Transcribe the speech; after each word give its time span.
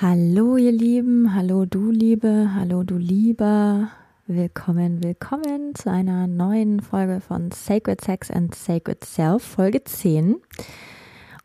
Hallo 0.00 0.56
ihr 0.56 0.72
Lieben, 0.72 1.36
hallo 1.36 1.66
du 1.66 1.92
Liebe, 1.92 2.50
hallo 2.52 2.82
du 2.82 2.96
Lieber. 2.96 3.90
Willkommen, 4.26 5.04
willkommen 5.04 5.76
zu 5.76 5.88
einer 5.88 6.26
neuen 6.26 6.80
Folge 6.80 7.20
von 7.20 7.52
Sacred 7.52 8.00
Sex 8.00 8.28
and 8.28 8.56
Sacred 8.56 9.04
Self, 9.04 9.44
Folge 9.44 9.84
10. 9.84 10.34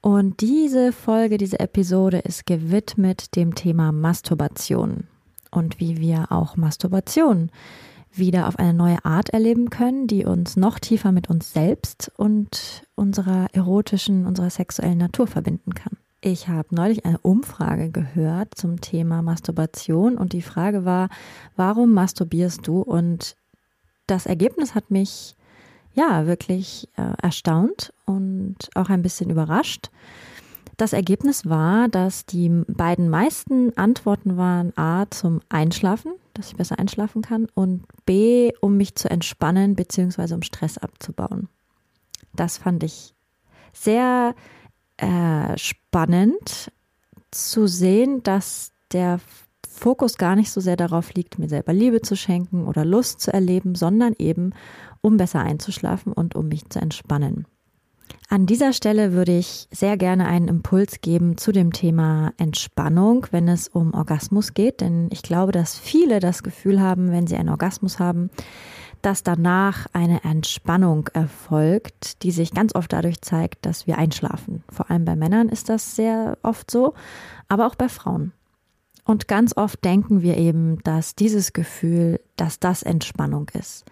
Und 0.02 0.42
diese 0.42 0.94
Folge, 0.94 1.38
diese 1.38 1.60
Episode 1.60 2.18
ist 2.18 2.48
gewidmet 2.48 3.36
dem 3.36 3.54
Thema 3.54 3.92
Masturbation 3.92 5.04
und 5.52 5.80
wie 5.80 6.00
wir 6.00 6.32
auch 6.32 6.58
Masturbation 6.58 7.52
wieder 8.12 8.48
auf 8.48 8.58
eine 8.58 8.74
neue 8.74 9.06
Art 9.06 9.30
erleben 9.30 9.70
können, 9.70 10.08
die 10.08 10.26
uns 10.26 10.58
noch 10.58 10.80
tiefer 10.80 11.12
mit 11.12 11.30
uns 11.30 11.54
selbst 11.54 12.12
und 12.18 12.82
unserer 12.96 13.46
erotischen, 13.54 14.26
unserer 14.26 14.50
sexuellen 14.50 14.98
Natur 14.98 15.28
verbinden 15.28 15.76
kann. 15.76 16.00
Ich 16.22 16.50
habe 16.50 16.76
neulich 16.76 17.06
eine 17.06 17.20
Umfrage 17.20 17.92
gehört 17.92 18.56
zum 18.56 18.82
Thema 18.82 19.22
Masturbation 19.22 20.18
und 20.18 20.34
die 20.34 20.42
Frage 20.42 20.84
war, 20.84 21.08
warum 21.56 21.94
masturbierst 21.94 22.68
du? 22.68 22.82
Und 22.82 23.38
das 24.06 24.26
Ergebnis 24.26 24.76
hat 24.76 24.92
mich 24.92 25.38
ja 25.94 26.26
wirklich 26.26 26.90
äh, 26.98 27.14
erstaunt 27.22 27.94
und 28.06 28.58
auch 28.76 28.90
ein 28.90 29.02
bisschen 29.02 29.30
überrascht. 29.30 29.92
Das 30.76 30.92
Ergebnis 30.92 31.46
war, 31.48 31.88
dass 31.88 32.26
die 32.26 32.50
beiden 32.68 33.10
meisten 33.10 33.78
Antworten 33.78 34.36
waren 34.36 34.78
A 34.78 35.06
zum 35.10 35.40
Einschlafen, 35.48 36.14
dass 36.34 36.48
ich 36.48 36.58
besser 36.58 36.80
einschlafen 36.80 37.22
kann 37.22 37.48
und 37.54 37.84
B, 38.06 38.52
um 38.60 38.76
mich 38.76 38.96
zu 38.96 39.10
entspannen 39.10 39.76
bzw. 39.76 40.34
um 40.34 40.42
Stress 40.42 40.78
abzubauen. 40.78 41.48
Das 42.34 42.58
fand 42.58 42.84
ich 42.84 43.14
sehr 43.74 44.36
äh, 45.00 45.58
spannend 45.58 46.72
zu 47.32 47.68
sehen, 47.68 48.24
dass 48.24 48.72
der 48.92 49.20
Fokus 49.68 50.18
gar 50.18 50.36
nicht 50.36 50.52
so 50.52 50.60
sehr 50.62 50.76
darauf 50.76 51.14
liegt, 51.14 51.40
mir 51.40 51.48
selber 51.48 51.74
Liebe 51.74 52.02
zu 52.02 52.16
schenken 52.16 52.68
oder 52.68 52.84
Lust 52.84 53.22
zu 53.22 53.32
erleben, 53.32 53.76
sondern 53.76 54.14
eben, 54.18 54.54
um 55.02 55.18
besser 55.18 55.40
einzuschlafen 55.40 56.12
und 56.12 56.36
um 56.36 56.48
mich 56.48 56.70
zu 56.70 56.80
entspannen. 56.80 57.46
An 58.28 58.46
dieser 58.46 58.74
Stelle 58.74 59.14
würde 59.14 59.38
ich 59.38 59.68
sehr 59.72 59.98
gerne 59.98 60.28
einen 60.28 60.48
Impuls 60.48 61.02
geben 61.02 61.38
zu 61.38 61.52
dem 61.52 61.74
Thema 61.74 62.34
Entspannung, 62.38 63.26
wenn 63.32 63.48
es 63.48 63.68
um 63.68 63.94
Orgasmus 63.94 64.54
geht, 64.54 64.82
denn 64.82 65.08
ich 65.12 65.24
glaube, 65.24 65.52
dass 65.52 65.80
viele 65.80 66.20
das 66.20 66.44
Gefühl 66.44 66.82
haben, 66.82 67.12
wenn 67.12 67.28
sie 67.28 67.38
einen 67.38 67.50
Orgasmus 67.50 68.00
haben, 68.00 68.30
dass 69.02 69.24
danach 69.24 69.88
eine 69.94 70.24
Entspannung 70.24 71.08
erfolgt, 71.14 72.24
die 72.24 72.32
sich 72.32 72.54
ganz 72.54 72.76
oft 72.76 72.92
dadurch 72.94 73.22
zeigt, 73.22 73.66
dass 73.66 73.88
wir 73.88 73.98
einschlafen. 73.98 74.64
Vor 74.72 74.90
allem 74.90 75.06
bei 75.06 75.16
Männern 75.16 75.50
ist 75.50 75.70
das 75.70 75.96
sehr 75.96 76.38
oft 76.44 76.70
so, 76.70 76.94
aber 77.48 77.68
auch 77.68 77.76
bei 77.76 77.90
Frauen. 77.90 78.34
Und 79.06 79.28
ganz 79.28 79.58
oft 79.58 79.84
denken 79.84 80.22
wir 80.22 80.38
eben, 80.38 80.84
dass 80.84 81.16
dieses 81.16 81.54
Gefühl, 81.54 82.20
dass 82.36 82.60
das 82.60 82.84
Entspannung 82.84 83.50
ist. 83.54 83.86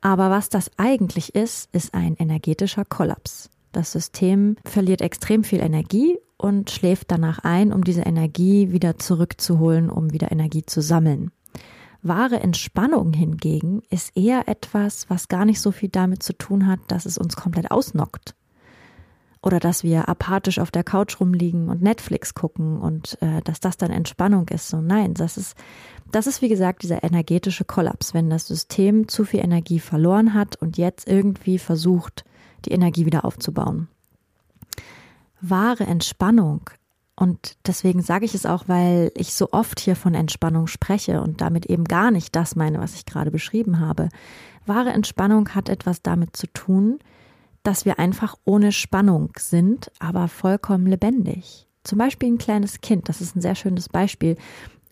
Aber 0.00 0.30
was 0.30 0.48
das 0.48 0.70
eigentlich 0.78 1.34
ist, 1.34 1.68
ist 1.72 1.94
ein 1.94 2.16
energetischer 2.16 2.84
Kollaps. 2.84 3.50
Das 3.72 3.92
System 3.92 4.56
verliert 4.64 5.00
extrem 5.00 5.44
viel 5.44 5.60
Energie 5.60 6.18
und 6.36 6.70
schläft 6.70 7.10
danach 7.10 7.38
ein, 7.40 7.72
um 7.72 7.84
diese 7.84 8.02
Energie 8.02 8.72
wieder 8.72 8.98
zurückzuholen, 8.98 9.90
um 9.90 10.12
wieder 10.12 10.32
Energie 10.32 10.64
zu 10.64 10.80
sammeln. 10.80 11.30
Wahre 12.02 12.40
Entspannung 12.40 13.12
hingegen 13.12 13.82
ist 13.88 14.16
eher 14.16 14.48
etwas, 14.48 15.08
was 15.08 15.28
gar 15.28 15.44
nicht 15.44 15.60
so 15.60 15.70
viel 15.70 15.88
damit 15.88 16.22
zu 16.22 16.32
tun 16.32 16.66
hat, 16.66 16.80
dass 16.88 17.06
es 17.06 17.16
uns 17.16 17.36
komplett 17.36 17.70
ausnockt. 17.70 18.34
Oder 19.40 19.58
dass 19.60 19.82
wir 19.82 20.08
apathisch 20.08 20.58
auf 20.58 20.70
der 20.70 20.84
Couch 20.84 21.20
rumliegen 21.20 21.68
und 21.68 21.82
Netflix 21.82 22.34
gucken 22.34 22.80
und 22.80 23.20
äh, 23.22 23.40
dass 23.42 23.60
das 23.60 23.76
dann 23.76 23.90
Entspannung 23.90 24.48
ist. 24.48 24.68
So 24.68 24.80
nein, 24.80 25.14
das 25.14 25.36
ist, 25.36 25.56
das 26.10 26.26
ist 26.26 26.42
wie 26.42 26.48
gesagt 26.48 26.82
dieser 26.82 27.02
energetische 27.02 27.64
Kollaps, 27.64 28.14
wenn 28.14 28.30
das 28.30 28.46
System 28.46 29.08
zu 29.08 29.24
viel 29.24 29.40
Energie 29.40 29.80
verloren 29.80 30.34
hat 30.34 30.56
und 30.56 30.78
jetzt 30.78 31.08
irgendwie 31.08 31.58
versucht, 31.58 32.24
die 32.64 32.72
Energie 32.72 33.06
wieder 33.06 33.24
aufzubauen. 33.24 33.88
Wahre 35.40 35.84
Entspannung 35.84 36.70
und 37.22 37.56
deswegen 37.68 38.02
sage 38.02 38.24
ich 38.24 38.34
es 38.34 38.46
auch, 38.46 38.64
weil 38.66 39.12
ich 39.14 39.32
so 39.32 39.52
oft 39.52 39.78
hier 39.78 39.94
von 39.94 40.12
Entspannung 40.12 40.66
spreche 40.66 41.20
und 41.20 41.40
damit 41.40 41.66
eben 41.66 41.84
gar 41.84 42.10
nicht 42.10 42.34
das 42.34 42.56
meine, 42.56 42.80
was 42.80 42.96
ich 42.96 43.06
gerade 43.06 43.30
beschrieben 43.30 43.78
habe. 43.78 44.08
Wahre 44.66 44.90
Entspannung 44.90 45.50
hat 45.50 45.68
etwas 45.68 46.02
damit 46.02 46.34
zu 46.34 46.48
tun, 46.48 46.98
dass 47.62 47.84
wir 47.84 48.00
einfach 48.00 48.34
ohne 48.44 48.72
Spannung 48.72 49.30
sind, 49.38 49.92
aber 50.00 50.26
vollkommen 50.26 50.88
lebendig. 50.88 51.68
Zum 51.84 51.96
Beispiel 51.96 52.28
ein 52.28 52.38
kleines 52.38 52.80
Kind, 52.80 53.08
das 53.08 53.20
ist 53.20 53.36
ein 53.36 53.40
sehr 53.40 53.54
schönes 53.54 53.88
Beispiel. 53.88 54.36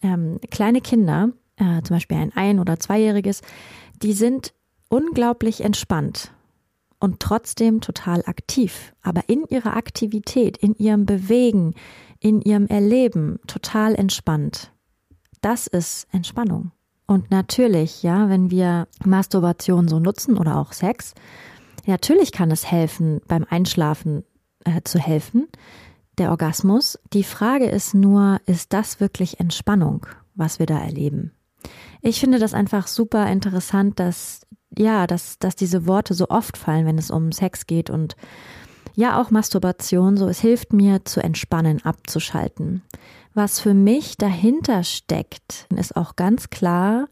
Ähm, 0.00 0.38
kleine 0.52 0.80
Kinder, 0.80 1.30
äh, 1.56 1.82
zum 1.82 1.96
Beispiel 1.96 2.16
ein 2.16 2.32
ein- 2.36 2.60
oder 2.60 2.78
zweijähriges, 2.78 3.42
die 4.04 4.12
sind 4.12 4.54
unglaublich 4.88 5.64
entspannt 5.64 6.30
und 7.00 7.20
trotzdem 7.20 7.80
total 7.80 8.22
aktiv. 8.26 8.94
Aber 9.02 9.22
in 9.26 9.44
ihrer 9.48 9.76
Aktivität, 9.76 10.56
in 10.58 10.74
ihrem 10.76 11.06
Bewegen, 11.06 11.74
in 12.20 12.40
ihrem 12.42 12.66
Erleben 12.66 13.40
total 13.46 13.94
entspannt. 13.94 14.72
Das 15.40 15.66
ist 15.66 16.06
Entspannung. 16.12 16.70
Und 17.06 17.30
natürlich, 17.30 18.02
ja, 18.04 18.28
wenn 18.28 18.50
wir 18.50 18.86
Masturbation 19.04 19.88
so 19.88 19.98
nutzen 19.98 20.38
oder 20.38 20.56
auch 20.58 20.72
Sex, 20.72 21.14
natürlich 21.86 22.30
kann 22.30 22.52
es 22.52 22.70
helfen, 22.70 23.20
beim 23.26 23.44
Einschlafen 23.48 24.22
äh, 24.64 24.82
zu 24.84 24.98
helfen, 24.98 25.48
der 26.18 26.30
Orgasmus. 26.30 26.98
Die 27.12 27.24
Frage 27.24 27.64
ist 27.64 27.94
nur, 27.94 28.40
ist 28.46 28.72
das 28.72 29.00
wirklich 29.00 29.40
Entspannung, 29.40 30.06
was 30.34 30.58
wir 30.58 30.66
da 30.66 30.78
erleben? 30.78 31.32
Ich 32.02 32.20
finde 32.20 32.38
das 32.38 32.54
einfach 32.54 32.86
super 32.86 33.30
interessant, 33.30 33.98
dass, 33.98 34.46
ja, 34.78 35.06
dass, 35.06 35.38
dass 35.38 35.56
diese 35.56 35.86
Worte 35.86 36.14
so 36.14 36.28
oft 36.28 36.56
fallen, 36.56 36.86
wenn 36.86 36.98
es 36.98 37.10
um 37.10 37.32
Sex 37.32 37.66
geht 37.66 37.90
und 37.90 38.16
ja 38.94 39.20
auch 39.20 39.30
Masturbation, 39.30 40.16
so 40.16 40.28
es 40.28 40.40
hilft 40.40 40.72
mir 40.72 41.04
zu 41.04 41.22
entspannen, 41.22 41.84
abzuschalten. 41.84 42.82
Was 43.34 43.60
für 43.60 43.74
mich 43.74 44.16
dahinter 44.16 44.82
steckt, 44.82 45.66
ist 45.76 45.96
auch 45.96 46.16
ganz 46.16 46.50
klar, 46.50 47.06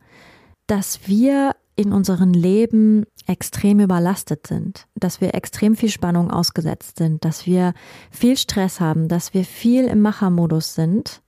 dass 0.66 1.06
wir 1.06 1.54
in 1.76 1.92
unserem 1.92 2.32
Leben 2.32 3.06
extrem 3.28 3.78
überlastet 3.78 4.48
sind, 4.48 4.86
dass 4.96 5.20
wir 5.20 5.34
extrem 5.34 5.76
viel 5.76 5.90
Spannung 5.90 6.30
ausgesetzt 6.30 6.98
sind, 6.98 7.24
dass 7.24 7.46
wir 7.46 7.72
viel 8.10 8.36
Stress 8.36 8.80
haben, 8.80 9.06
dass 9.06 9.32
wir 9.32 9.44
viel 9.44 9.84
im 9.84 10.00
Machermodus 10.00 10.74
sind 10.74 11.22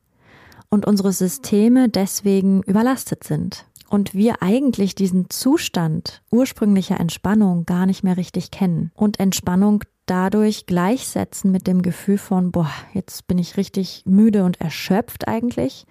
und 0.68 0.86
unsere 0.86 1.12
Systeme 1.12 1.88
deswegen 1.88 2.62
überlastet 2.64 3.22
sind. 3.22 3.66
Und 3.90 4.14
wir 4.14 4.40
eigentlich 4.40 4.94
diesen 4.94 5.30
Zustand 5.30 6.22
ursprünglicher 6.30 7.00
Entspannung 7.00 7.66
gar 7.66 7.86
nicht 7.86 8.04
mehr 8.04 8.16
richtig 8.16 8.52
kennen. 8.52 8.92
Und 8.94 9.18
Entspannung 9.18 9.82
dadurch 10.06 10.66
gleichsetzen 10.66 11.50
mit 11.50 11.66
dem 11.66 11.82
Gefühl 11.82 12.16
von, 12.16 12.52
boah, 12.52 12.70
jetzt 12.94 13.26
bin 13.26 13.36
ich 13.36 13.56
richtig 13.56 14.04
müde 14.06 14.44
und 14.44 14.60
erschöpft 14.60 15.26
eigentlich. 15.26 15.86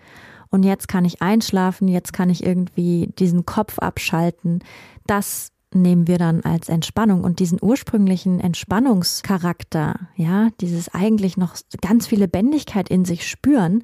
Und 0.50 0.64
jetzt 0.64 0.88
kann 0.88 1.04
ich 1.04 1.22
einschlafen, 1.22 1.90
jetzt 1.90 2.14
kann 2.14 2.30
ich 2.30 2.46
irgendwie 2.46 3.14
diesen 3.20 3.46
Kopf 3.46 3.80
abschalten. 3.80 4.64
Das 5.06 5.52
nehmen 5.74 6.08
wir 6.08 6.18
dann 6.18 6.40
als 6.42 6.70
Entspannung 6.70 7.26
und 7.26 7.40
diesen 7.40 7.60
ursprünglichen 7.62 8.40
Entspannungscharakter, 8.40 10.00
ja, 10.16 10.50
dieses 10.62 10.94
eigentlich 10.94 11.36
noch 11.36 11.56
ganz 11.82 12.08
viel 12.08 12.20
Lebendigkeit 12.20 12.90
in 12.90 13.04
sich 13.04 13.28
spüren, 13.28 13.84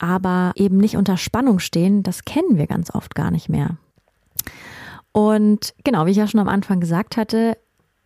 aber 0.00 0.52
eben 0.56 0.78
nicht 0.78 0.96
unter 0.96 1.16
Spannung 1.16 1.60
stehen, 1.60 2.02
das 2.02 2.24
kennen 2.24 2.56
wir 2.56 2.66
ganz 2.66 2.92
oft 2.92 3.14
gar 3.14 3.30
nicht 3.30 3.48
mehr. 3.48 3.76
Und 5.12 5.74
genau, 5.84 6.06
wie 6.06 6.10
ich 6.10 6.16
ja 6.16 6.26
schon 6.26 6.40
am 6.40 6.48
Anfang 6.48 6.80
gesagt 6.80 7.16
hatte, 7.16 7.56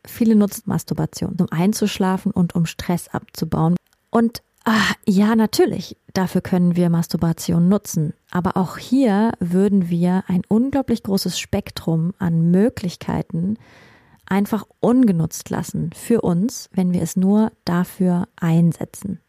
Viele 0.06 0.36
nutzen 0.36 0.64
Masturbation, 0.66 1.36
um 1.40 1.46
einzuschlafen 1.50 2.30
und 2.30 2.54
um 2.54 2.66
Stress 2.66 3.08
abzubauen. 3.08 3.76
Und 4.10 4.42
ach, 4.64 4.94
ja, 5.06 5.34
natürlich, 5.34 5.96
dafür 6.12 6.42
können 6.42 6.76
wir 6.76 6.90
Masturbation 6.90 7.68
nutzen. 7.68 8.12
Aber 8.30 8.56
auch 8.56 8.76
hier 8.76 9.32
würden 9.40 9.88
wir 9.88 10.24
ein 10.26 10.42
unglaublich 10.46 11.02
großes 11.02 11.38
Spektrum 11.38 12.12
an 12.18 12.50
Möglichkeiten 12.50 13.56
einfach 14.26 14.64
ungenutzt 14.80 15.50
lassen 15.50 15.90
für 15.94 16.20
uns, 16.20 16.68
wenn 16.72 16.92
wir 16.92 17.02
es 17.02 17.16
nur 17.16 17.52
dafür 17.64 18.28
einsetzen. 18.36 19.20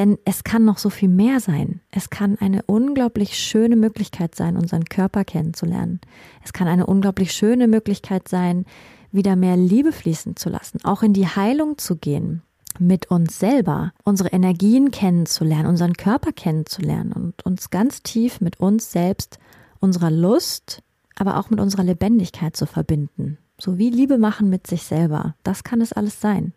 Denn 0.00 0.16
es 0.24 0.44
kann 0.44 0.64
noch 0.64 0.78
so 0.78 0.88
viel 0.88 1.10
mehr 1.10 1.40
sein. 1.40 1.82
Es 1.90 2.08
kann 2.08 2.38
eine 2.38 2.62
unglaublich 2.62 3.36
schöne 3.36 3.76
Möglichkeit 3.76 4.34
sein, 4.34 4.56
unseren 4.56 4.86
Körper 4.86 5.26
kennenzulernen. 5.26 6.00
Es 6.42 6.54
kann 6.54 6.68
eine 6.68 6.86
unglaublich 6.86 7.32
schöne 7.32 7.68
Möglichkeit 7.68 8.26
sein, 8.26 8.64
wieder 9.12 9.36
mehr 9.36 9.58
Liebe 9.58 9.92
fließen 9.92 10.36
zu 10.36 10.48
lassen, 10.48 10.82
auch 10.84 11.02
in 11.02 11.12
die 11.12 11.26
Heilung 11.26 11.76
zu 11.76 11.96
gehen, 11.96 12.40
mit 12.78 13.10
uns 13.10 13.38
selber, 13.38 13.92
unsere 14.02 14.30
Energien 14.30 14.90
kennenzulernen, 14.90 15.66
unseren 15.66 15.92
Körper 15.92 16.32
kennenzulernen 16.32 17.12
und 17.12 17.44
uns 17.44 17.68
ganz 17.68 18.02
tief 18.02 18.40
mit 18.40 18.58
uns 18.58 18.92
selbst, 18.92 19.38
unserer 19.80 20.10
Lust, 20.10 20.82
aber 21.14 21.38
auch 21.38 21.50
mit 21.50 21.60
unserer 21.60 21.84
Lebendigkeit 21.84 22.56
zu 22.56 22.64
verbinden. 22.64 23.36
So 23.60 23.76
wie 23.76 23.90
Liebe 23.90 24.16
machen 24.16 24.48
mit 24.48 24.66
sich 24.66 24.84
selber. 24.84 25.34
Das 25.42 25.62
kann 25.62 25.82
es 25.82 25.92
alles 25.92 26.22
sein. 26.22 26.54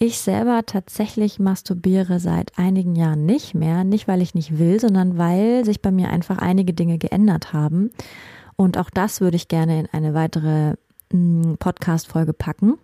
Ich 0.00 0.20
selber 0.20 0.62
tatsächlich 0.64 1.40
masturbiere 1.40 2.20
seit 2.20 2.56
einigen 2.56 2.94
Jahren 2.94 3.26
nicht 3.26 3.54
mehr, 3.54 3.82
nicht 3.82 4.06
weil 4.06 4.22
ich 4.22 4.32
nicht 4.32 4.56
will, 4.56 4.78
sondern 4.78 5.18
weil 5.18 5.64
sich 5.64 5.82
bei 5.82 5.90
mir 5.90 6.08
einfach 6.10 6.38
einige 6.38 6.72
Dinge 6.72 6.98
geändert 6.98 7.52
haben. 7.52 7.90
Und 8.54 8.78
auch 8.78 8.90
das 8.90 9.20
würde 9.20 9.36
ich 9.36 9.48
gerne 9.48 9.80
in 9.80 9.88
eine 9.90 10.14
weitere 10.14 10.74
mm, 11.12 11.54
Podcast-Folge 11.58 12.32
packen. 12.32 12.78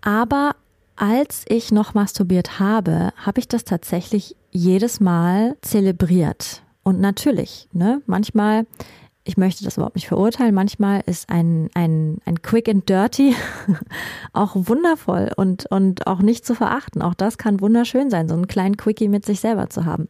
Aber 0.00 0.56
als 0.96 1.44
ich 1.48 1.70
noch 1.70 1.92
masturbiert 1.92 2.58
habe, 2.58 3.12
habe 3.16 3.38
ich 3.38 3.46
das 3.46 3.64
tatsächlich 3.64 4.36
jedes 4.50 5.00
Mal 5.00 5.58
zelebriert. 5.60 6.62
Und 6.82 6.98
natürlich, 6.98 7.68
ne, 7.72 8.00
manchmal 8.06 8.64
ich 9.28 9.36
möchte 9.36 9.62
das 9.62 9.76
überhaupt 9.76 9.96
nicht 9.96 10.08
verurteilen. 10.08 10.54
Manchmal 10.54 11.02
ist 11.04 11.28
ein, 11.28 11.68
ein, 11.74 12.16
ein 12.24 12.40
Quick 12.40 12.66
and 12.66 12.88
Dirty 12.88 13.36
auch 14.32 14.52
wundervoll 14.54 15.30
und, 15.36 15.66
und 15.66 16.06
auch 16.06 16.20
nicht 16.20 16.46
zu 16.46 16.54
verachten. 16.54 17.02
Auch 17.02 17.12
das 17.12 17.36
kann 17.36 17.60
wunderschön 17.60 18.08
sein, 18.08 18.26
so 18.26 18.34
einen 18.34 18.48
kleinen 18.48 18.78
Quickie 18.78 19.08
mit 19.08 19.26
sich 19.26 19.40
selber 19.40 19.68
zu 19.68 19.84
haben. 19.84 20.08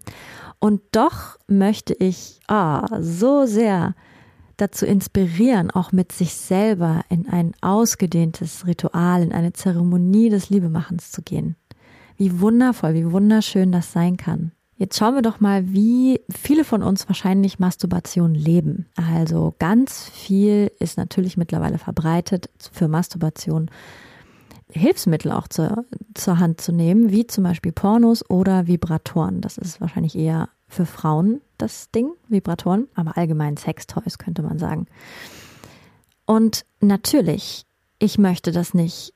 Und 0.61 0.83
doch 0.93 1.37
möchte 1.49 1.95
ich 1.95 2.39
ah, 2.47 2.87
so 3.01 3.45
sehr 3.45 3.97
dazu 4.57 4.87
inspirieren, 4.87 5.73
auch 5.73 5.91
mit 5.91 6.13
sich 6.13 6.35
selber 6.35 7.03
in 7.09 7.29
ein 7.29 7.55
ausgedehntes 7.61 8.69
Ritual, 8.69 9.23
in 9.23 9.33
eine 9.33 9.53
Zeremonie 9.53 10.31
des 10.31 10.49
Liebemachens 10.49 11.11
zu 11.11 11.23
gehen. 11.23 11.57
Wie 12.17 12.41
wundervoll, 12.41 12.95
wie 12.95 13.11
wunderschön 13.11 13.73
das 13.73 13.93
sein 13.93 14.17
kann. 14.17 14.53
Jetzt 14.79 14.97
schauen 14.97 15.17
wir 15.17 15.23
doch 15.23 15.41
mal, 15.41 15.73
wie 15.73 16.21
viele 16.31 16.63
von 16.63 16.85
uns 16.85 17.09
wahrscheinlich 17.09 17.59
Masturbation 17.59 18.33
leben. 18.33 18.87
Also 18.95 19.55
ganz 19.59 20.09
viel 20.09 20.71
ist 20.79 20.97
natürlich 20.97 21.37
mittlerweile 21.37 21.79
verbreitet 21.79 22.49
für 22.73 22.87
Masturbation. 22.87 23.73
Hilfsmittel 24.71 25.33
auch 25.33 25.49
zur, 25.49 25.85
zur 26.15 26.39
Hand 26.39 26.61
zu 26.61 26.71
nehmen, 26.71 27.11
wie 27.11 27.27
zum 27.27 27.43
Beispiel 27.43 27.73
Pornos 27.73 28.29
oder 28.31 28.69
Vibratoren. 28.69 29.41
Das 29.41 29.59
ist 29.59 29.81
wahrscheinlich 29.81 30.17
eher 30.17 30.49
für 30.69 30.87
Frauen 30.87 31.41
das 31.57 31.91
Ding, 31.91 32.13
Vibratoren, 32.29 32.87
aber 32.95 33.17
allgemein 33.17 33.57
Sextoys 33.57 34.19
könnte 34.19 34.43
man 34.43 34.61
sagen. 34.61 34.87
Und 36.25 36.65
natürlich, 36.81 37.67
ich 37.99 38.17
möchte 38.17 38.53
das 38.53 38.75
nicht 38.75 39.13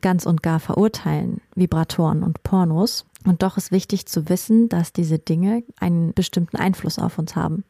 ganz 0.00 0.26
und 0.26 0.42
gar 0.42 0.60
verurteilen, 0.60 1.40
Vibratoren 1.54 2.22
und 2.22 2.42
Pornos. 2.42 3.06
Und 3.26 3.42
doch 3.42 3.56
ist 3.56 3.70
wichtig 3.70 4.06
zu 4.06 4.28
wissen, 4.28 4.68
dass 4.68 4.92
diese 4.92 5.18
Dinge 5.18 5.62
einen 5.78 6.14
bestimmten 6.14 6.56
Einfluss 6.56 6.98
auf 6.98 7.18
uns 7.18 7.36
haben. 7.36 7.64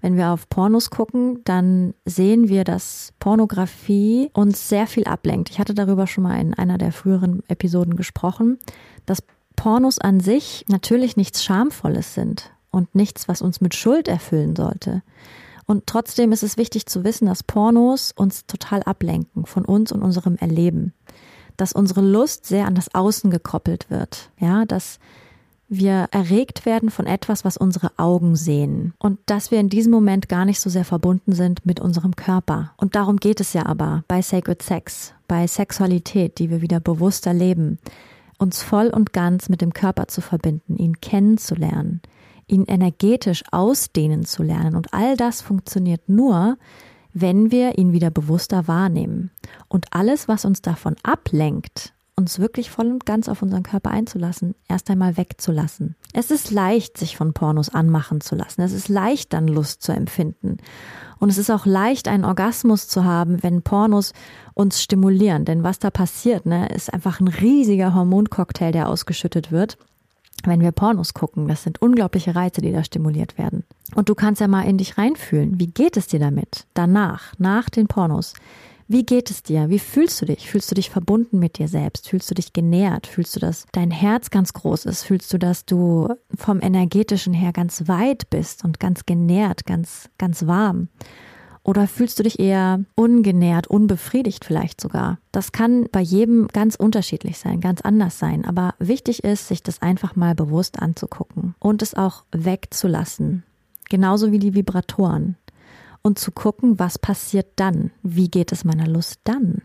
Wenn 0.00 0.16
wir 0.16 0.30
auf 0.30 0.48
Pornos 0.48 0.90
gucken, 0.90 1.40
dann 1.44 1.94
sehen 2.04 2.48
wir, 2.48 2.64
dass 2.64 3.12
Pornografie 3.20 4.30
uns 4.32 4.68
sehr 4.68 4.88
viel 4.88 5.04
ablenkt. 5.04 5.50
Ich 5.50 5.60
hatte 5.60 5.74
darüber 5.74 6.08
schon 6.08 6.24
mal 6.24 6.40
in 6.40 6.54
einer 6.54 6.76
der 6.76 6.90
früheren 6.90 7.44
Episoden 7.46 7.94
gesprochen, 7.94 8.58
dass 9.06 9.22
Pornos 9.54 10.00
an 10.00 10.18
sich 10.18 10.64
natürlich 10.68 11.16
nichts 11.16 11.44
Schamvolles 11.44 12.14
sind 12.14 12.50
und 12.72 12.96
nichts, 12.96 13.28
was 13.28 13.42
uns 13.42 13.60
mit 13.60 13.76
Schuld 13.76 14.08
erfüllen 14.08 14.56
sollte. 14.56 15.02
Und 15.66 15.86
trotzdem 15.86 16.32
ist 16.32 16.42
es 16.42 16.56
wichtig 16.56 16.86
zu 16.86 17.04
wissen, 17.04 17.26
dass 17.26 17.44
Pornos 17.44 18.12
uns 18.16 18.46
total 18.46 18.82
ablenken 18.82 19.46
von 19.46 19.64
uns 19.64 19.92
und 19.92 20.02
unserem 20.02 20.34
Erleben 20.36 20.92
dass 21.56 21.72
unsere 21.72 22.00
Lust 22.00 22.46
sehr 22.46 22.66
an 22.66 22.74
das 22.74 22.94
Außen 22.94 23.30
gekoppelt 23.30 23.90
wird. 23.90 24.30
Ja, 24.38 24.64
dass 24.64 24.98
wir 25.74 26.08
erregt 26.10 26.66
werden 26.66 26.90
von 26.90 27.06
etwas, 27.06 27.46
was 27.46 27.56
unsere 27.56 27.92
Augen 27.96 28.36
sehen 28.36 28.92
und 28.98 29.18
dass 29.24 29.50
wir 29.50 29.58
in 29.58 29.70
diesem 29.70 29.90
Moment 29.90 30.28
gar 30.28 30.44
nicht 30.44 30.60
so 30.60 30.68
sehr 30.68 30.84
verbunden 30.84 31.32
sind 31.32 31.64
mit 31.64 31.80
unserem 31.80 32.14
Körper. 32.14 32.72
Und 32.76 32.94
darum 32.94 33.16
geht 33.16 33.40
es 33.40 33.54
ja 33.54 33.64
aber 33.64 34.04
bei 34.06 34.20
Sacred 34.20 34.60
Sex, 34.60 35.14
bei 35.28 35.46
Sexualität, 35.46 36.38
die 36.38 36.50
wir 36.50 36.60
wieder 36.60 36.78
bewusster 36.78 37.32
leben, 37.32 37.78
uns 38.36 38.62
voll 38.62 38.88
und 38.88 39.14
ganz 39.14 39.48
mit 39.48 39.62
dem 39.62 39.72
Körper 39.72 40.08
zu 40.08 40.20
verbinden, 40.20 40.76
ihn 40.76 41.00
kennenzulernen, 41.00 42.02
ihn 42.46 42.66
energetisch 42.66 43.42
ausdehnen 43.50 44.26
zu 44.26 44.42
lernen. 44.42 44.76
Und 44.76 44.92
all 44.92 45.16
das 45.16 45.40
funktioniert 45.40 46.06
nur, 46.06 46.58
wenn 47.12 47.50
wir 47.50 47.78
ihn 47.78 47.92
wieder 47.92 48.10
bewusster 48.10 48.68
wahrnehmen 48.68 49.30
und 49.68 49.86
alles, 49.90 50.28
was 50.28 50.44
uns 50.44 50.62
davon 50.62 50.96
ablenkt, 51.02 51.92
uns 52.16 52.38
wirklich 52.38 52.70
voll 52.70 52.90
und 52.90 53.06
ganz 53.06 53.28
auf 53.28 53.42
unseren 53.42 53.62
Körper 53.62 53.90
einzulassen, 53.90 54.54
erst 54.68 54.90
einmal 54.90 55.16
wegzulassen. 55.16 55.96
Es 56.12 56.30
ist 56.30 56.50
leicht, 56.50 56.98
sich 56.98 57.16
von 57.16 57.32
Pornos 57.32 57.70
anmachen 57.70 58.20
zu 58.20 58.34
lassen. 58.34 58.60
Es 58.60 58.72
ist 58.72 58.88
leicht, 58.88 59.32
dann 59.32 59.48
Lust 59.48 59.82
zu 59.82 59.92
empfinden. 59.92 60.58
Und 61.18 61.30
es 61.30 61.38
ist 61.38 61.50
auch 61.50 61.64
leicht, 61.66 62.08
einen 62.08 62.24
Orgasmus 62.24 62.86
zu 62.86 63.04
haben, 63.04 63.42
wenn 63.42 63.62
Pornos 63.62 64.12
uns 64.54 64.82
stimulieren. 64.82 65.44
Denn 65.44 65.62
was 65.62 65.78
da 65.78 65.90
passiert, 65.90 66.44
ne, 66.44 66.68
ist 66.68 66.92
einfach 66.92 67.20
ein 67.20 67.28
riesiger 67.28 67.94
Hormoncocktail, 67.94 68.72
der 68.72 68.88
ausgeschüttet 68.88 69.50
wird 69.50 69.78
wenn 70.46 70.60
wir 70.60 70.72
Pornos 70.72 71.14
gucken. 71.14 71.48
Das 71.48 71.62
sind 71.62 71.80
unglaubliche 71.82 72.34
Reize, 72.34 72.60
die 72.60 72.72
da 72.72 72.84
stimuliert 72.84 73.38
werden. 73.38 73.64
Und 73.94 74.08
du 74.08 74.14
kannst 74.14 74.40
ja 74.40 74.48
mal 74.48 74.62
in 74.62 74.78
dich 74.78 74.98
reinfühlen. 74.98 75.58
Wie 75.58 75.66
geht 75.66 75.96
es 75.96 76.06
dir 76.06 76.20
damit? 76.20 76.66
Danach, 76.74 77.34
nach 77.38 77.68
den 77.68 77.86
Pornos. 77.86 78.34
Wie 78.88 79.06
geht 79.06 79.30
es 79.30 79.42
dir? 79.42 79.70
Wie 79.70 79.78
fühlst 79.78 80.20
du 80.20 80.26
dich? 80.26 80.50
Fühlst 80.50 80.70
du 80.70 80.74
dich 80.74 80.90
verbunden 80.90 81.38
mit 81.38 81.58
dir 81.58 81.66
selbst? 81.66 82.08
Fühlst 82.08 82.30
du 82.30 82.34
dich 82.34 82.52
genährt? 82.52 83.06
Fühlst 83.06 83.34
du, 83.34 83.40
dass 83.40 83.66
dein 83.72 83.90
Herz 83.90 84.28
ganz 84.30 84.52
groß 84.52 84.84
ist? 84.84 85.04
Fühlst 85.04 85.32
du, 85.32 85.38
dass 85.38 85.64
du 85.64 86.08
vom 86.34 86.60
energetischen 86.60 87.32
her 87.32 87.52
ganz 87.52 87.88
weit 87.88 88.28
bist 88.28 88.64
und 88.64 88.80
ganz 88.80 89.06
genährt, 89.06 89.64
ganz, 89.64 90.10
ganz 90.18 90.46
warm? 90.46 90.88
Oder 91.64 91.86
fühlst 91.86 92.18
du 92.18 92.24
dich 92.24 92.40
eher 92.40 92.80
ungenährt, 92.96 93.68
unbefriedigt 93.68 94.44
vielleicht 94.44 94.80
sogar? 94.80 95.18
Das 95.30 95.52
kann 95.52 95.86
bei 95.92 96.00
jedem 96.00 96.48
ganz 96.48 96.74
unterschiedlich 96.74 97.38
sein, 97.38 97.60
ganz 97.60 97.80
anders 97.80 98.18
sein. 98.18 98.44
Aber 98.44 98.74
wichtig 98.78 99.22
ist, 99.22 99.48
sich 99.48 99.62
das 99.62 99.80
einfach 99.80 100.16
mal 100.16 100.34
bewusst 100.34 100.80
anzugucken 100.80 101.54
und 101.60 101.82
es 101.82 101.94
auch 101.94 102.24
wegzulassen. 102.32 103.44
Genauso 103.88 104.32
wie 104.32 104.38
die 104.38 104.54
Vibratoren. 104.54 105.36
Und 106.02 106.18
zu 106.18 106.32
gucken, 106.32 106.80
was 106.80 106.98
passiert 106.98 107.46
dann? 107.56 107.92
Wie 108.02 108.28
geht 108.28 108.50
es 108.50 108.64
meiner 108.64 108.88
Lust 108.88 109.20
dann? 109.22 109.62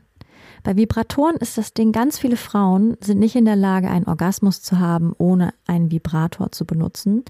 Bei 0.63 0.75
Vibratoren 0.75 1.37
ist 1.37 1.57
das 1.57 1.73
Ding, 1.73 1.91
ganz 1.91 2.19
viele 2.19 2.37
Frauen 2.37 2.97
sind 2.99 3.19
nicht 3.19 3.35
in 3.35 3.45
der 3.45 3.55
Lage, 3.55 3.89
einen 3.89 4.05
Orgasmus 4.05 4.61
zu 4.61 4.79
haben, 4.79 5.13
ohne 5.17 5.53
einen 5.65 5.91
Vibrator 5.91 6.51
zu 6.51 6.65
benutzen. 6.65 7.23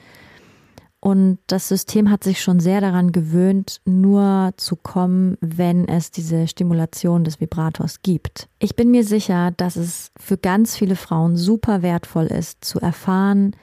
Und 1.07 1.39
das 1.47 1.69
System 1.69 2.09
hat 2.09 2.25
sich 2.25 2.41
schon 2.41 2.59
sehr 2.59 2.81
daran 2.81 3.13
gewöhnt, 3.13 3.79
nur 3.85 4.51
zu 4.57 4.75
kommen, 4.75 5.37
wenn 5.39 5.87
es 5.87 6.11
diese 6.11 6.49
Stimulation 6.49 7.23
des 7.23 7.39
Vibrators 7.39 8.01
gibt. 8.01 8.49
Ich 8.59 8.75
bin 8.75 8.91
mir 8.91 9.05
sicher, 9.05 9.51
dass 9.55 9.77
es 9.77 10.11
für 10.19 10.37
ganz 10.37 10.75
viele 10.75 10.97
Frauen 10.97 11.37
super 11.37 11.81
wertvoll 11.81 12.25
ist, 12.25 12.65
zu 12.65 12.81
erfahren, 12.81 13.55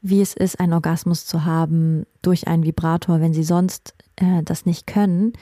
wie 0.00 0.22
es 0.22 0.32
ist, 0.32 0.58
einen 0.58 0.72
Orgasmus 0.72 1.26
zu 1.26 1.44
haben 1.44 2.06
durch 2.22 2.48
einen 2.48 2.64
Vibrator, 2.64 3.20
wenn 3.20 3.34
sie 3.34 3.44
sonst 3.44 3.94
äh, 4.16 4.42
das 4.42 4.64
nicht 4.64 4.86
können. 4.86 5.34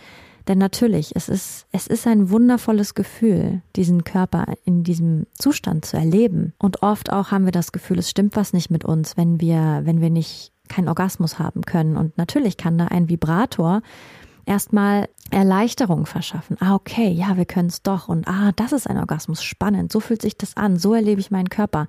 Denn 0.48 0.58
natürlich, 0.58 1.14
es 1.14 1.28
ist, 1.28 1.66
es 1.70 1.86
ist 1.86 2.08
ein 2.08 2.30
wundervolles 2.30 2.94
Gefühl, 2.94 3.62
diesen 3.76 4.02
Körper 4.02 4.46
in 4.64 4.82
diesem 4.82 5.28
Zustand 5.38 5.84
zu 5.84 5.96
erleben. 5.96 6.52
Und 6.58 6.82
oft 6.82 7.12
auch 7.12 7.30
haben 7.30 7.44
wir 7.44 7.52
das 7.52 7.70
Gefühl, 7.70 8.00
es 8.00 8.10
stimmt 8.10 8.34
was 8.34 8.52
nicht 8.52 8.70
mit 8.70 8.84
uns, 8.84 9.16
wenn 9.16 9.40
wir, 9.40 9.82
wenn 9.84 10.00
wir 10.00 10.10
nicht 10.10 10.50
keinen 10.68 10.88
Orgasmus 10.88 11.38
haben 11.38 11.62
können. 11.62 11.96
Und 11.96 12.16
natürlich 12.18 12.56
kann 12.56 12.78
da 12.78 12.86
ein 12.86 13.08
Vibrator 13.08 13.82
erstmal 14.46 15.08
Erleichterung 15.30 16.06
verschaffen. 16.06 16.56
Ah, 16.60 16.74
okay, 16.74 17.10
ja, 17.10 17.36
wir 17.36 17.46
können 17.46 17.68
es 17.68 17.82
doch. 17.82 18.08
Und 18.08 18.28
ah, 18.28 18.52
das 18.56 18.72
ist 18.72 18.88
ein 18.88 18.98
Orgasmus. 18.98 19.42
Spannend. 19.42 19.92
So 19.92 20.00
fühlt 20.00 20.22
sich 20.22 20.36
das 20.36 20.56
an. 20.56 20.76
So 20.78 20.94
erlebe 20.94 21.20
ich 21.20 21.30
meinen 21.30 21.48
Körper. 21.48 21.86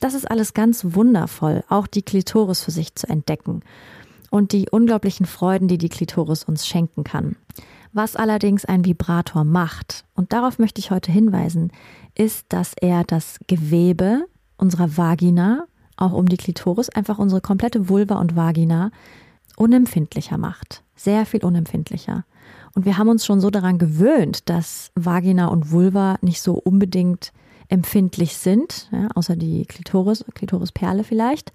Das 0.00 0.14
ist 0.14 0.28
alles 0.28 0.52
ganz 0.52 0.84
wundervoll, 0.94 1.62
auch 1.68 1.86
die 1.86 2.02
Klitoris 2.02 2.62
für 2.62 2.72
sich 2.72 2.96
zu 2.96 3.08
entdecken 3.08 3.62
und 4.30 4.52
die 4.52 4.68
unglaublichen 4.68 5.26
Freuden, 5.26 5.68
die 5.68 5.78
die 5.78 5.90
Klitoris 5.90 6.42
uns 6.42 6.66
schenken 6.66 7.04
kann. 7.04 7.36
Was 7.92 8.16
allerdings 8.16 8.64
ein 8.64 8.84
Vibrator 8.84 9.44
macht, 9.44 10.04
und 10.14 10.32
darauf 10.32 10.58
möchte 10.58 10.80
ich 10.80 10.90
heute 10.90 11.12
hinweisen, 11.12 11.70
ist, 12.14 12.46
dass 12.48 12.72
er 12.80 13.04
das 13.04 13.38
Gewebe 13.46 14.24
unserer 14.56 14.96
Vagina 14.96 15.66
auch 16.02 16.12
um 16.12 16.28
die 16.28 16.36
Klitoris, 16.36 16.88
einfach 16.88 17.18
unsere 17.18 17.40
komplette 17.40 17.88
Vulva 17.88 18.16
und 18.16 18.36
Vagina 18.36 18.90
unempfindlicher 19.56 20.38
macht. 20.38 20.82
Sehr 20.96 21.26
viel 21.26 21.44
unempfindlicher. 21.44 22.24
Und 22.74 22.84
wir 22.84 22.98
haben 22.98 23.08
uns 23.08 23.24
schon 23.24 23.40
so 23.40 23.50
daran 23.50 23.78
gewöhnt, 23.78 24.48
dass 24.48 24.90
Vagina 24.94 25.46
und 25.46 25.70
Vulva 25.70 26.16
nicht 26.22 26.40
so 26.40 26.54
unbedingt 26.54 27.32
empfindlich 27.68 28.36
sind, 28.36 28.88
ja, 28.92 29.08
außer 29.14 29.36
die 29.36 29.64
Klitoris, 29.64 30.24
Klitorisperle 30.34 31.04
vielleicht. 31.04 31.52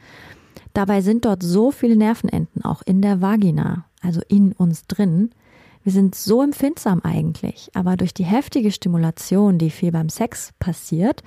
Dabei 0.73 1.01
sind 1.01 1.25
dort 1.25 1.43
so 1.43 1.71
viele 1.71 1.95
Nervenenden 1.95 2.63
auch 2.63 2.81
in 2.85 3.01
der 3.01 3.21
Vagina, 3.21 3.85
also 4.01 4.21
in 4.27 4.53
uns 4.53 4.85
drin. 4.87 5.31
Wir 5.83 5.91
sind 5.91 6.15
so 6.15 6.41
empfindsam 6.41 7.01
eigentlich, 7.03 7.69
aber 7.73 7.97
durch 7.97 8.13
die 8.13 8.25
heftige 8.25 8.71
Stimulation, 8.71 9.57
die 9.57 9.69
viel 9.69 9.91
beim 9.91 10.09
Sex 10.09 10.53
passiert 10.59 11.23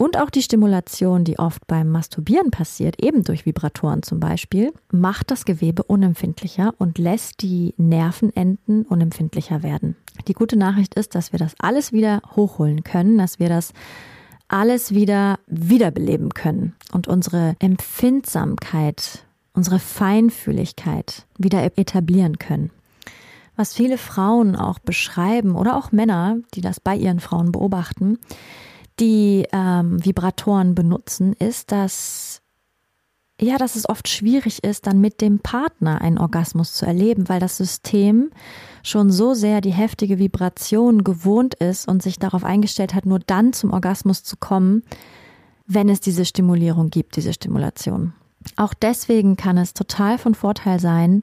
und 0.00 0.18
auch 0.18 0.30
die 0.30 0.40
Stimulation, 0.40 1.24
die 1.24 1.38
oft 1.38 1.66
beim 1.66 1.90
Masturbieren 1.90 2.50
passiert, 2.50 3.04
eben 3.04 3.22
durch 3.22 3.44
Vibratoren 3.44 4.02
zum 4.02 4.18
Beispiel, 4.18 4.72
macht 4.90 5.30
das 5.30 5.44
Gewebe 5.44 5.82
unempfindlicher 5.82 6.72
und 6.78 6.96
lässt 6.96 7.42
die 7.42 7.74
Nervenenden 7.76 8.86
unempfindlicher 8.86 9.62
werden. 9.62 9.96
Die 10.26 10.32
gute 10.32 10.56
Nachricht 10.56 10.94
ist, 10.94 11.14
dass 11.14 11.32
wir 11.32 11.38
das 11.38 11.54
alles 11.58 11.92
wieder 11.92 12.22
hochholen 12.34 12.82
können, 12.82 13.18
dass 13.18 13.38
wir 13.38 13.50
das 13.50 13.74
alles 14.48 14.94
wieder 14.94 15.38
wiederbeleben 15.46 16.30
können 16.30 16.72
und 16.92 17.06
unsere 17.06 17.54
Empfindsamkeit, 17.58 19.26
unsere 19.52 19.78
Feinfühligkeit 19.78 21.26
wieder 21.36 21.76
etablieren 21.76 22.38
können. 22.38 22.70
Was 23.54 23.74
viele 23.74 23.98
Frauen 23.98 24.56
auch 24.56 24.78
beschreiben 24.78 25.56
oder 25.56 25.76
auch 25.76 25.92
Männer, 25.92 26.38
die 26.54 26.62
das 26.62 26.80
bei 26.80 26.96
ihren 26.96 27.20
Frauen 27.20 27.52
beobachten, 27.52 28.18
die 29.00 29.46
ähm, 29.52 30.04
Vibratoren 30.04 30.74
benutzen, 30.74 31.32
ist, 31.32 31.72
dass 31.72 32.42
ja, 33.40 33.56
dass 33.56 33.74
es 33.74 33.88
oft 33.88 34.06
schwierig 34.06 34.62
ist, 34.64 34.86
dann 34.86 35.00
mit 35.00 35.22
dem 35.22 35.38
Partner 35.38 36.02
einen 36.02 36.18
Orgasmus 36.18 36.74
zu 36.74 36.84
erleben, 36.84 37.28
weil 37.30 37.40
das 37.40 37.56
System 37.56 38.30
schon 38.82 39.10
so 39.10 39.32
sehr 39.32 39.62
die 39.62 39.72
heftige 39.72 40.18
Vibration 40.18 41.04
gewohnt 41.04 41.54
ist 41.54 41.88
und 41.88 42.02
sich 42.02 42.18
darauf 42.18 42.44
eingestellt 42.44 42.94
hat, 42.94 43.06
nur 43.06 43.18
dann 43.18 43.54
zum 43.54 43.72
Orgasmus 43.72 44.24
zu 44.24 44.36
kommen, 44.36 44.82
wenn 45.66 45.88
es 45.88 46.00
diese 46.00 46.26
Stimulierung 46.26 46.90
gibt, 46.90 47.16
diese 47.16 47.32
Stimulation. 47.32 48.12
Auch 48.56 48.74
deswegen 48.74 49.36
kann 49.36 49.56
es 49.56 49.72
total 49.72 50.18
von 50.18 50.34
Vorteil 50.34 50.78
sein, 50.80 51.22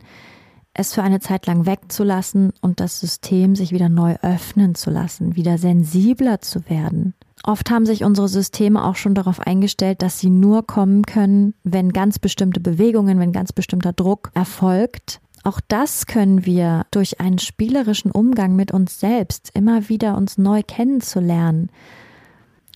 es 0.74 0.94
für 0.94 1.04
eine 1.04 1.20
Zeit 1.20 1.48
lang 1.48 1.66
wegzulassen 1.66 2.54
und 2.62 2.80
das 2.80 3.00
System 3.00 3.56
sich 3.56 3.72
wieder 3.72 3.90
neu 3.90 4.16
öffnen 4.22 4.76
zu 4.76 4.90
lassen, 4.90 5.36
wieder 5.36 5.58
sensibler 5.58 6.40
zu 6.42 6.70
werden. 6.70 7.14
Oft 7.48 7.72
haben 7.72 7.86
sich 7.86 8.04
unsere 8.04 8.28
Systeme 8.28 8.84
auch 8.84 8.98
schon 8.98 9.16
darauf 9.16 9.40
eingestellt, 9.40 10.02
dass 10.02 10.20
sie 10.20 10.30
nur 10.30 10.68
kommen 10.68 11.04
können, 11.04 11.54
wenn 11.64 11.94
ganz 11.94 12.20
bestimmte 12.20 12.60
Bewegungen, 12.60 13.20
wenn 13.20 13.32
ganz 13.32 13.54
bestimmter 13.54 13.94
Druck 13.94 14.32
erfolgt. 14.34 15.22
Auch 15.46 15.62
das 15.70 16.08
können 16.08 16.46
wir 16.46 16.86
durch 16.92 17.22
einen 17.22 17.40
spielerischen 17.40 18.12
Umgang 18.12 18.58
mit 18.58 18.74
uns 18.74 19.00
selbst 19.00 19.52
immer 19.54 19.88
wieder 19.88 20.18
uns 20.18 20.38
neu 20.38 20.62
kennenzulernen. 20.62 21.70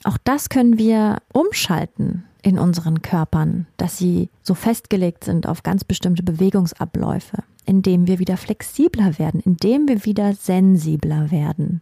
Auch 0.06 0.18
das 0.24 0.48
können 0.48 0.78
wir 0.78 1.18
umschalten 1.34 2.24
in 2.42 2.58
unseren 2.58 3.02
Körpern, 3.02 3.68
dass 3.76 3.98
sie 3.98 4.30
so 4.42 4.54
festgelegt 4.54 5.26
sind 5.26 5.48
auf 5.48 5.64
ganz 5.64 5.84
bestimmte 5.84 6.24
Bewegungsabläufe 6.24 7.44
indem 7.66 8.08
wir 8.08 8.20
wieder 8.20 8.38
flexibler 8.38 9.20
werden, 9.20 9.40
indem 9.40 9.88
wir 9.88 10.06
wieder 10.06 10.34
sensibler 10.34 11.32
werden. 11.32 11.82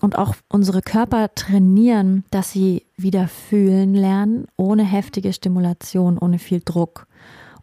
Und 0.00 0.16
auch 0.16 0.34
unsere 0.48 0.80
Körper 0.82 1.34
trainieren, 1.34 2.24
dass 2.30 2.52
sie 2.52 2.86
wieder 2.96 3.28
fühlen 3.28 3.94
lernen, 3.94 4.46
ohne 4.56 4.82
heftige 4.82 5.32
Stimulation, 5.32 6.18
ohne 6.18 6.38
viel 6.38 6.62
Druck, 6.64 7.06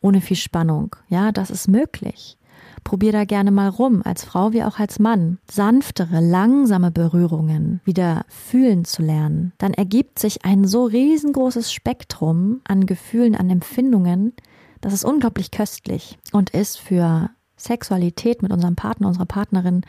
ohne 0.01 0.21
viel 0.21 0.37
Spannung. 0.37 0.95
Ja, 1.09 1.31
das 1.31 1.49
ist 1.49 1.67
möglich. 1.67 2.37
Probier 2.83 3.11
da 3.11 3.25
gerne 3.25 3.51
mal 3.51 3.69
rum, 3.69 4.01
als 4.05 4.23
Frau 4.23 4.53
wie 4.53 4.63
auch 4.63 4.79
als 4.79 4.99
Mann. 4.99 5.39
Sanftere, 5.49 6.21
langsame 6.21 6.91
Berührungen 6.91 7.81
wieder 7.83 8.23
fühlen 8.29 8.85
zu 8.85 9.01
lernen. 9.01 9.51
Dann 9.57 9.73
ergibt 9.73 10.19
sich 10.19 10.45
ein 10.45 10.65
so 10.65 10.85
riesengroßes 10.85 11.73
Spektrum 11.73 12.61
an 12.65 12.85
Gefühlen, 12.85 13.35
an 13.35 13.49
Empfindungen, 13.49 14.33
das 14.81 14.93
ist 14.93 15.05
unglaublich 15.05 15.51
köstlich 15.51 16.17
und 16.31 16.51
ist 16.51 16.79
für 16.79 17.29
Sexualität 17.57 18.41
mit 18.41 18.51
unserem 18.51 18.75
Partner, 18.75 19.07
unserer 19.07 19.25
Partnerin 19.25 19.81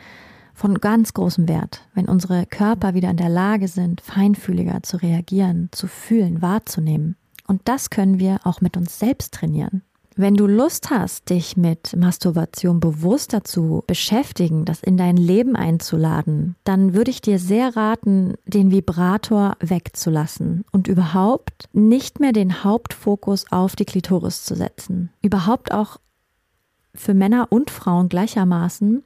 von 0.59 0.81
ganz 0.81 1.13
großem 1.13 1.47
Wert, 1.47 1.87
wenn 1.93 2.09
unsere 2.09 2.45
Körper 2.45 2.93
wieder 2.93 3.09
in 3.09 3.17
der 3.17 3.29
Lage 3.29 3.69
sind, 3.69 4.01
feinfühliger 4.01 4.83
zu 4.83 4.97
reagieren, 4.97 5.69
zu 5.71 5.87
fühlen, 5.87 6.41
wahrzunehmen. 6.41 7.15
Und 7.47 7.61
das 7.63 7.89
können 7.89 8.19
wir 8.19 8.41
auch 8.43 8.59
mit 8.59 8.75
uns 8.75 8.99
selbst 8.99 9.33
trainieren. 9.33 9.83
Wenn 10.17 10.35
du 10.35 10.47
Lust 10.47 10.89
hast, 10.89 11.29
dich 11.29 11.55
mit 11.55 11.95
Masturbation 11.95 12.81
bewusster 12.81 13.45
zu 13.45 13.85
beschäftigen, 13.87 14.65
das 14.65 14.83
in 14.83 14.97
dein 14.97 15.15
Leben 15.15 15.55
einzuladen, 15.55 16.57
dann 16.65 16.93
würde 16.93 17.11
ich 17.11 17.21
dir 17.21 17.39
sehr 17.39 17.77
raten, 17.77 18.33
den 18.45 18.69
Vibrator 18.69 19.55
wegzulassen 19.61 20.65
und 20.73 20.89
überhaupt 20.89 21.69
nicht 21.71 22.19
mehr 22.19 22.33
den 22.33 22.65
Hauptfokus 22.65 23.49
auf 23.49 23.77
die 23.77 23.85
Klitoris 23.85 24.43
zu 24.43 24.55
setzen. 24.55 25.09
Überhaupt 25.21 25.71
auch 25.73 26.01
für 26.93 27.13
Männer 27.13 27.47
und 27.49 27.71
Frauen 27.71 28.09
gleichermaßen 28.09 29.05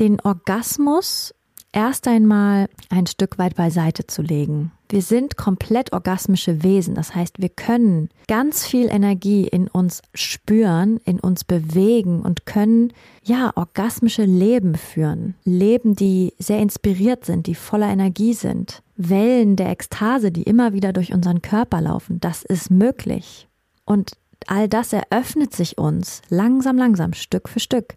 den 0.00 0.20
Orgasmus 0.20 1.34
erst 1.72 2.08
einmal 2.08 2.68
ein 2.88 3.06
Stück 3.06 3.38
weit 3.38 3.54
beiseite 3.54 4.06
zu 4.06 4.22
legen. 4.22 4.72
Wir 4.88 5.02
sind 5.02 5.36
komplett 5.36 5.92
orgasmische 5.92 6.62
Wesen. 6.62 6.94
Das 6.94 7.14
heißt, 7.14 7.40
wir 7.40 7.50
können 7.50 8.08
ganz 8.26 8.66
viel 8.66 8.88
Energie 8.88 9.46
in 9.46 9.68
uns 9.68 10.00
spüren, 10.14 10.98
in 11.04 11.20
uns 11.20 11.44
bewegen 11.44 12.22
und 12.22 12.46
können, 12.46 12.92
ja, 13.22 13.52
orgasmische 13.54 14.24
Leben 14.24 14.76
führen. 14.76 15.34
Leben, 15.44 15.94
die 15.94 16.32
sehr 16.38 16.60
inspiriert 16.60 17.26
sind, 17.26 17.46
die 17.46 17.54
voller 17.54 17.88
Energie 17.88 18.32
sind. 18.32 18.82
Wellen 18.96 19.56
der 19.56 19.68
Ekstase, 19.68 20.32
die 20.32 20.44
immer 20.44 20.72
wieder 20.72 20.94
durch 20.94 21.12
unseren 21.12 21.42
Körper 21.42 21.82
laufen. 21.82 22.18
Das 22.20 22.42
ist 22.42 22.70
möglich. 22.70 23.46
Und 23.84 24.12
all 24.46 24.68
das 24.68 24.94
eröffnet 24.94 25.54
sich 25.54 25.76
uns 25.76 26.22
langsam, 26.30 26.78
langsam, 26.78 27.12
Stück 27.12 27.48
für 27.50 27.60
Stück, 27.60 27.96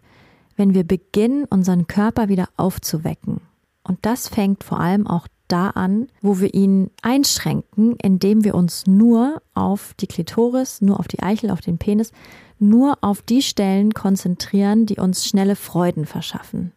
wenn 0.56 0.74
wir 0.74 0.84
beginnen, 0.84 1.44
unseren 1.44 1.86
Körper 1.86 2.28
wieder 2.28 2.48
aufzuwecken. 2.56 3.40
Und 3.84 3.98
das 4.02 4.28
fängt 4.28 4.64
vor 4.64 4.80
allem 4.80 5.06
auch 5.06 5.26
da 5.48 5.70
an, 5.70 6.08
wo 6.20 6.40
wir 6.40 6.54
ihn 6.54 6.90
einschränken, 7.02 7.96
indem 7.96 8.44
wir 8.44 8.54
uns 8.54 8.86
nur 8.86 9.42
auf 9.54 9.94
die 10.00 10.06
Klitoris, 10.06 10.80
nur 10.80 10.98
auf 10.98 11.08
die 11.08 11.22
Eichel, 11.22 11.50
auf 11.50 11.60
den 11.60 11.78
Penis, 11.78 12.12
nur 12.58 12.98
auf 13.02 13.22
die 13.22 13.42
Stellen 13.42 13.92
konzentrieren, 13.92 14.86
die 14.86 14.96
uns 14.96 15.26
schnelle 15.26 15.56
Freuden 15.56 16.06
verschaffen. 16.06 16.72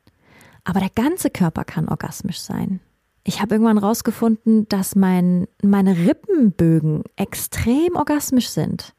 Aber 0.64 0.80
der 0.80 0.90
ganze 0.90 1.30
Körper 1.30 1.64
kann 1.64 1.88
orgasmisch 1.88 2.42
sein. 2.42 2.80
Ich 3.24 3.42
habe 3.42 3.56
irgendwann 3.56 3.78
rausgefunden, 3.78 4.68
dass 4.68 4.96
mein, 4.96 5.48
meine 5.64 5.98
Rippenbögen 5.98 7.04
extrem 7.16 7.96
orgasmisch 7.96 8.50
sind 8.50 8.94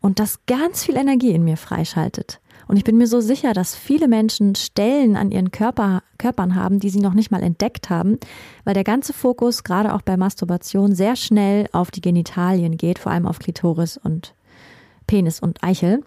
und 0.00 0.18
das 0.18 0.40
ganz 0.46 0.84
viel 0.84 0.96
Energie 0.96 1.30
in 1.30 1.44
mir 1.44 1.56
freischaltet. 1.56 2.40
Und 2.70 2.76
ich 2.76 2.84
bin 2.84 2.98
mir 2.98 3.08
so 3.08 3.20
sicher, 3.20 3.52
dass 3.52 3.74
viele 3.74 4.06
Menschen 4.06 4.54
Stellen 4.54 5.16
an 5.16 5.32
ihren 5.32 5.50
Körper, 5.50 6.04
Körpern 6.18 6.54
haben, 6.54 6.78
die 6.78 6.88
sie 6.88 7.00
noch 7.00 7.14
nicht 7.14 7.32
mal 7.32 7.42
entdeckt 7.42 7.90
haben, 7.90 8.16
weil 8.62 8.74
der 8.74 8.84
ganze 8.84 9.12
Fokus 9.12 9.64
gerade 9.64 9.92
auch 9.92 10.02
bei 10.02 10.16
Masturbation 10.16 10.94
sehr 10.94 11.16
schnell 11.16 11.66
auf 11.72 11.90
die 11.90 12.00
Genitalien 12.00 12.76
geht, 12.76 13.00
vor 13.00 13.10
allem 13.10 13.26
auf 13.26 13.40
Klitoris 13.40 13.96
und 13.96 14.36
Penis 15.08 15.40
und 15.40 15.64
Eichel. 15.64 16.04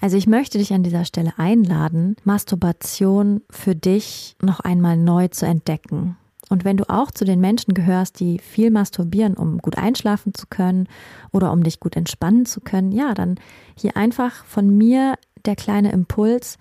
Also 0.00 0.16
ich 0.16 0.26
möchte 0.26 0.58
dich 0.58 0.72
an 0.72 0.82
dieser 0.82 1.04
Stelle 1.04 1.34
einladen, 1.36 2.16
Masturbation 2.24 3.42
für 3.48 3.76
dich 3.76 4.34
noch 4.42 4.58
einmal 4.58 4.96
neu 4.96 5.28
zu 5.28 5.46
entdecken. 5.46 6.16
Und 6.48 6.64
wenn 6.64 6.76
du 6.76 6.90
auch 6.90 7.12
zu 7.12 7.24
den 7.24 7.40
Menschen 7.40 7.74
gehörst, 7.74 8.18
die 8.18 8.40
viel 8.40 8.72
masturbieren, 8.72 9.34
um 9.34 9.58
gut 9.58 9.78
einschlafen 9.78 10.34
zu 10.34 10.48
können 10.50 10.88
oder 11.30 11.52
um 11.52 11.62
dich 11.62 11.78
gut 11.78 11.94
entspannen 11.94 12.46
zu 12.46 12.60
können, 12.60 12.90
ja, 12.90 13.14
dann 13.14 13.36
hier 13.76 13.96
einfach 13.96 14.44
von 14.44 14.76
mir 14.76 15.14
der 15.46 15.56
kleine 15.56 15.92
Impuls, 15.92 16.58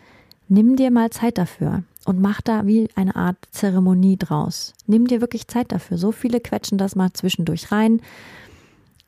nimm 0.48 0.76
dir 0.76 0.92
mal 0.92 1.10
Zeit 1.10 1.38
dafür 1.38 1.84
und 2.06 2.20
mach 2.20 2.42
da 2.42 2.66
wie 2.66 2.90
eine 2.96 3.16
Art 3.16 3.38
Zeremonie 3.52 4.18
draus. 4.18 4.74
Nimm 4.88 5.08
dir 5.08 5.22
wirklich 5.22 5.48
Zeit 5.48 5.72
dafür. 5.72 5.98
So 5.98 6.12
viele 6.12 6.40
quetschen 6.40 6.78
das 6.78 6.96
mal 6.96 7.14
zwischendurch 7.14 7.72
rein 7.72 8.02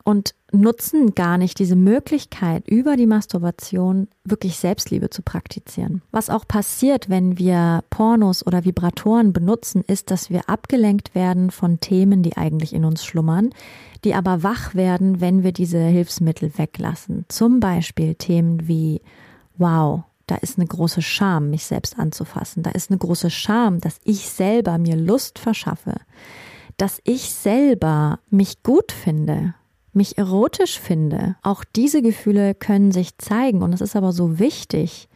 und 0.03 0.33
nutzen 0.51 1.15
gar 1.15 1.37
nicht 1.37 1.59
diese 1.59 1.75
Möglichkeit, 1.75 2.67
über 2.67 2.97
die 2.97 3.05
Masturbation 3.05 4.07
wirklich 4.23 4.57
Selbstliebe 4.57 5.09
zu 5.09 5.21
praktizieren. 5.21 6.01
Was 6.11 6.29
auch 6.29 6.47
passiert, 6.47 7.09
wenn 7.09 7.37
wir 7.37 7.83
Pornos 7.89 8.45
oder 8.45 8.65
Vibratoren 8.65 9.31
benutzen, 9.31 9.83
ist, 9.87 10.11
dass 10.11 10.29
wir 10.29 10.49
abgelenkt 10.49 11.15
werden 11.15 11.51
von 11.51 11.79
Themen, 11.79 12.23
die 12.23 12.35
eigentlich 12.35 12.73
in 12.73 12.85
uns 12.85 13.05
schlummern, 13.05 13.51
die 14.03 14.13
aber 14.13 14.43
wach 14.43 14.75
werden, 14.75 15.21
wenn 15.21 15.43
wir 15.43 15.53
diese 15.53 15.79
Hilfsmittel 15.79 16.57
weglassen. 16.57 17.25
Zum 17.29 17.59
Beispiel 17.59 18.15
Themen 18.15 18.67
wie 18.67 19.01
wow, 19.61 20.03
da 20.27 20.35
ist 20.35 20.57
eine 20.57 20.67
große 20.67 21.01
Scham, 21.01 21.49
mich 21.49 21.65
selbst 21.65 21.97
anzufassen. 21.99 22.63
Da 22.63 22.71
ist 22.71 22.89
eine 22.89 22.97
große 22.97 23.29
Scham, 23.29 23.79
dass 23.79 23.99
ich 24.03 24.29
selber 24.29 24.77
mir 24.77 24.95
Lust 24.95 25.39
verschaffe, 25.39 25.95
dass 26.77 26.99
ich 27.03 27.31
selber 27.31 28.19
mich 28.29 28.63
gut 28.63 28.91
finde, 28.91 29.55
mich 29.93 30.17
erotisch 30.17 30.79
finde. 30.79 31.35
Auch 31.43 31.63
diese 31.63 32.01
Gefühle 32.01 32.55
können 32.55 32.91
sich 32.91 33.17
zeigen 33.17 33.61
und 33.61 33.73
es 33.73 33.81
ist 33.81 33.95
aber 33.95 34.11
so 34.11 34.39
wichtig, 34.39 35.09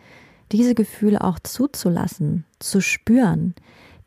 diese 0.51 0.75
Gefühle 0.75 1.23
auch 1.23 1.39
zuzulassen, 1.39 2.45
zu 2.59 2.81
spüren, 2.81 3.55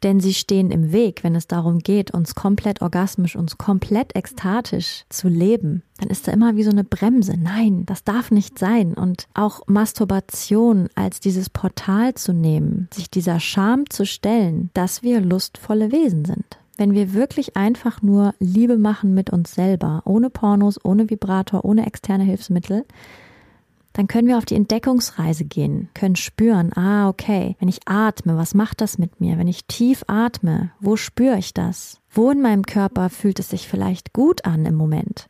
denn 0.02 0.21
sie 0.21 0.35
stehen 0.35 0.71
im 0.71 0.93
Weg, 0.93 1.25
wenn 1.25 1.35
es 1.35 1.47
darum 1.47 1.78
geht, 1.78 2.12
uns 2.12 2.35
komplett 2.35 2.83
orgasmisch, 2.83 3.37
uns 3.37 3.59
komplett 3.59 4.14
ekstatisch 4.14 5.05
zu 5.09 5.28
leben. 5.28 5.83
Dann 5.99 6.11
ist 6.11 6.28
da 6.28 6.33
immer 6.33 6.57
wie 6.57 6.62
so 6.62 6.71
eine 6.71 6.85
Bremse. 6.85 7.37
Nein, 7.37 7.85
das 7.87 8.05
darf 8.05 8.31
nicht 8.31 8.59
sein. 8.59 8.95
Und 8.95 9.26
auch 9.35 9.62
Masturbation 9.67 10.88
als 10.95 11.21
dieses 11.21 11.50
Portal 11.50 12.14
zu 12.14 12.33
nehmen, 12.33 12.88
sich 12.93 13.11
dieser 13.11 13.40
Scham 13.40 13.90
zu 13.90 14.07
stellen, 14.07 14.71
dass 14.75 15.02
wir 15.02 15.21
lustvolle 15.21 15.90
Wesen 15.90 16.25
sind. 16.25 16.59
Wenn 16.76 16.93
wir 16.93 17.12
wirklich 17.12 17.57
einfach 17.57 18.02
nur 18.02 18.35
Liebe 18.38 18.78
machen 18.78 19.12
mit 19.12 19.31
uns 19.31 19.52
selber, 19.52 20.02
ohne 20.05 20.31
Pornos, 20.31 20.78
ohne 20.85 21.11
Vibrator, 21.11 21.64
ohne 21.64 21.85
externe 21.87 22.23
Hilfsmittel, 22.23 22.85
dann 23.99 24.07
können 24.07 24.28
wir 24.28 24.38
auf 24.38 24.45
die 24.45 24.55
Entdeckungsreise 24.55 25.45
gehen, 25.45 25.88
können 25.93 26.14
spüren, 26.14 26.73
ah, 26.76 27.09
okay, 27.09 27.57
wenn 27.59 27.67
ich 27.67 27.81
atme, 27.88 28.37
was 28.37 28.55
macht 28.55 28.81
das 28.81 28.97
mit 28.97 29.21
mir? 29.21 29.38
Wenn 29.38 29.49
ich 29.49 29.64
tief 29.64 30.05
atme, 30.07 30.71
wo 30.78 30.95
spüre 30.95 31.37
ich 31.37 31.52
das? 31.52 32.00
Wo 32.09 32.31
in 32.31 32.40
meinem 32.40 32.62
Körper 32.64 33.11
fühlt 33.11 33.40
es 33.40 33.49
sich 33.49 33.67
vielleicht 33.67 34.12
gut 34.12 34.45
an 34.45 34.67
im 34.67 34.76
Moment? 34.76 35.28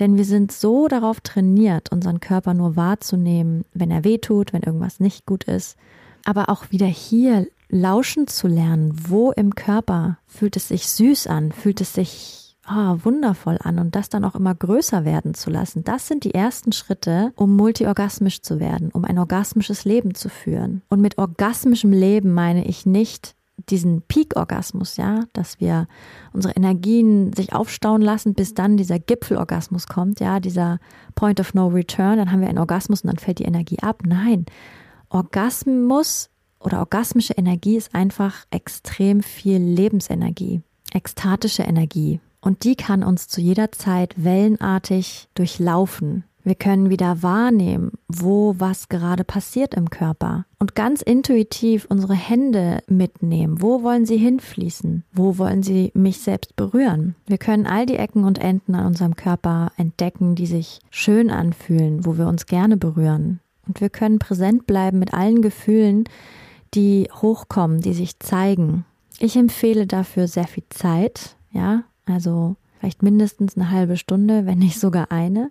Denn 0.00 0.16
wir 0.16 0.24
sind 0.24 0.50
so 0.50 0.88
darauf 0.88 1.20
trainiert, 1.20 1.92
unseren 1.92 2.18
Körper 2.18 2.52
nur 2.52 2.74
wahrzunehmen, 2.74 3.64
wenn 3.74 3.92
er 3.92 4.02
weh 4.02 4.18
tut, 4.18 4.52
wenn 4.52 4.64
irgendwas 4.64 4.98
nicht 4.98 5.24
gut 5.24 5.44
ist. 5.44 5.76
Aber 6.24 6.48
auch 6.48 6.72
wieder 6.72 6.88
hier 6.88 7.46
lauschen 7.68 8.26
zu 8.26 8.48
lernen, 8.48 8.92
wo 9.06 9.30
im 9.30 9.54
Körper 9.54 10.18
fühlt 10.26 10.56
es 10.56 10.66
sich 10.66 10.88
süß 10.88 11.28
an, 11.28 11.52
fühlt 11.52 11.80
es 11.80 11.94
sich 11.94 12.49
oh, 12.70 13.04
wundervoll 13.04 13.58
an 13.60 13.78
und 13.78 13.94
das 13.94 14.08
dann 14.08 14.24
auch 14.24 14.34
immer 14.34 14.54
größer 14.54 15.04
werden 15.04 15.34
zu 15.34 15.50
lassen. 15.50 15.84
Das 15.84 16.06
sind 16.06 16.24
die 16.24 16.34
ersten 16.34 16.72
Schritte, 16.72 17.32
um 17.36 17.56
multiorgasmisch 17.56 18.42
zu 18.42 18.60
werden, 18.60 18.90
um 18.92 19.04
ein 19.04 19.18
orgasmisches 19.18 19.84
Leben 19.84 20.14
zu 20.14 20.28
führen. 20.28 20.82
Und 20.88 21.00
mit 21.00 21.18
orgasmischem 21.18 21.92
Leben 21.92 22.32
meine 22.32 22.64
ich 22.66 22.86
nicht 22.86 23.34
diesen 23.68 24.02
Peak-Orgasmus, 24.02 24.96
ja, 24.96 25.24
dass 25.32 25.60
wir 25.60 25.86
unsere 26.32 26.54
Energien 26.54 27.32
sich 27.32 27.52
aufstauen 27.52 28.00
lassen, 28.00 28.34
bis 28.34 28.54
dann 28.54 28.76
dieser 28.76 28.98
Gipfelorgasmus 28.98 29.86
kommt, 29.86 30.20
ja, 30.20 30.40
dieser 30.40 30.78
Point 31.14 31.40
of 31.40 31.54
No 31.54 31.68
Return, 31.68 32.16
dann 32.16 32.32
haben 32.32 32.40
wir 32.40 32.48
einen 32.48 32.58
Orgasmus 32.58 33.02
und 33.02 33.08
dann 33.08 33.18
fällt 33.18 33.38
die 33.38 33.44
Energie 33.44 33.78
ab. 33.80 34.02
Nein, 34.06 34.46
Orgasmus 35.10 36.30
oder 36.58 36.78
orgasmische 36.78 37.34
Energie 37.34 37.76
ist 37.76 37.94
einfach 37.94 38.46
extrem 38.50 39.22
viel 39.22 39.58
Lebensenergie, 39.58 40.62
ekstatische 40.92 41.62
Energie. 41.62 42.20
Und 42.40 42.64
die 42.64 42.76
kann 42.76 43.02
uns 43.02 43.28
zu 43.28 43.40
jeder 43.40 43.72
Zeit 43.72 44.14
wellenartig 44.16 45.28
durchlaufen. 45.34 46.24
Wir 46.42 46.54
können 46.54 46.88
wieder 46.88 47.22
wahrnehmen, 47.22 47.92
wo 48.08 48.54
was 48.56 48.88
gerade 48.88 49.24
passiert 49.24 49.74
im 49.74 49.90
Körper 49.90 50.46
und 50.58 50.74
ganz 50.74 51.02
intuitiv 51.02 51.86
unsere 51.90 52.14
Hände 52.14 52.82
mitnehmen. 52.88 53.60
Wo 53.60 53.82
wollen 53.82 54.06
sie 54.06 54.16
hinfließen? 54.16 55.04
Wo 55.12 55.36
wollen 55.36 55.62
sie 55.62 55.90
mich 55.94 56.20
selbst 56.20 56.56
berühren? 56.56 57.14
Wir 57.26 57.36
können 57.36 57.66
all 57.66 57.84
die 57.84 57.96
Ecken 57.96 58.24
und 58.24 58.38
Enden 58.38 58.74
an 58.74 58.86
unserem 58.86 59.16
Körper 59.16 59.72
entdecken, 59.76 60.34
die 60.34 60.46
sich 60.46 60.80
schön 60.90 61.30
anfühlen, 61.30 62.06
wo 62.06 62.16
wir 62.16 62.26
uns 62.26 62.46
gerne 62.46 62.78
berühren. 62.78 63.40
Und 63.68 63.82
wir 63.82 63.90
können 63.90 64.18
präsent 64.18 64.66
bleiben 64.66 64.98
mit 64.98 65.12
allen 65.12 65.42
Gefühlen, 65.42 66.04
die 66.72 67.08
hochkommen, 67.12 67.82
die 67.82 67.92
sich 67.92 68.18
zeigen. 68.18 68.86
Ich 69.18 69.36
empfehle 69.36 69.86
dafür 69.86 70.26
sehr 70.26 70.46
viel 70.46 70.64
Zeit, 70.70 71.36
ja, 71.52 71.84
also 72.06 72.56
vielleicht 72.78 73.02
mindestens 73.02 73.56
eine 73.56 73.70
halbe 73.70 73.96
Stunde, 73.96 74.46
wenn 74.46 74.58
nicht 74.58 74.80
sogar 74.80 75.10
eine. 75.12 75.50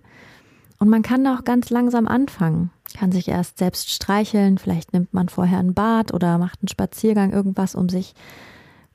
Und 0.79 0.89
man 0.89 1.01
kann 1.01 1.23
da 1.23 1.35
auch 1.35 1.43
ganz 1.43 1.69
langsam 1.69 2.07
anfangen, 2.07 2.71
kann 2.97 3.11
sich 3.11 3.27
erst 3.27 3.57
selbst 3.57 3.91
streicheln, 3.91 4.57
vielleicht 4.57 4.93
nimmt 4.93 5.13
man 5.13 5.27
vorher 5.27 5.59
ein 5.59 5.73
Bad 5.73 6.13
oder 6.13 6.37
macht 6.37 6.59
einen 6.61 6.69
Spaziergang, 6.69 7.33
irgendwas, 7.33 7.75
um 7.75 7.89
sich 7.89 8.13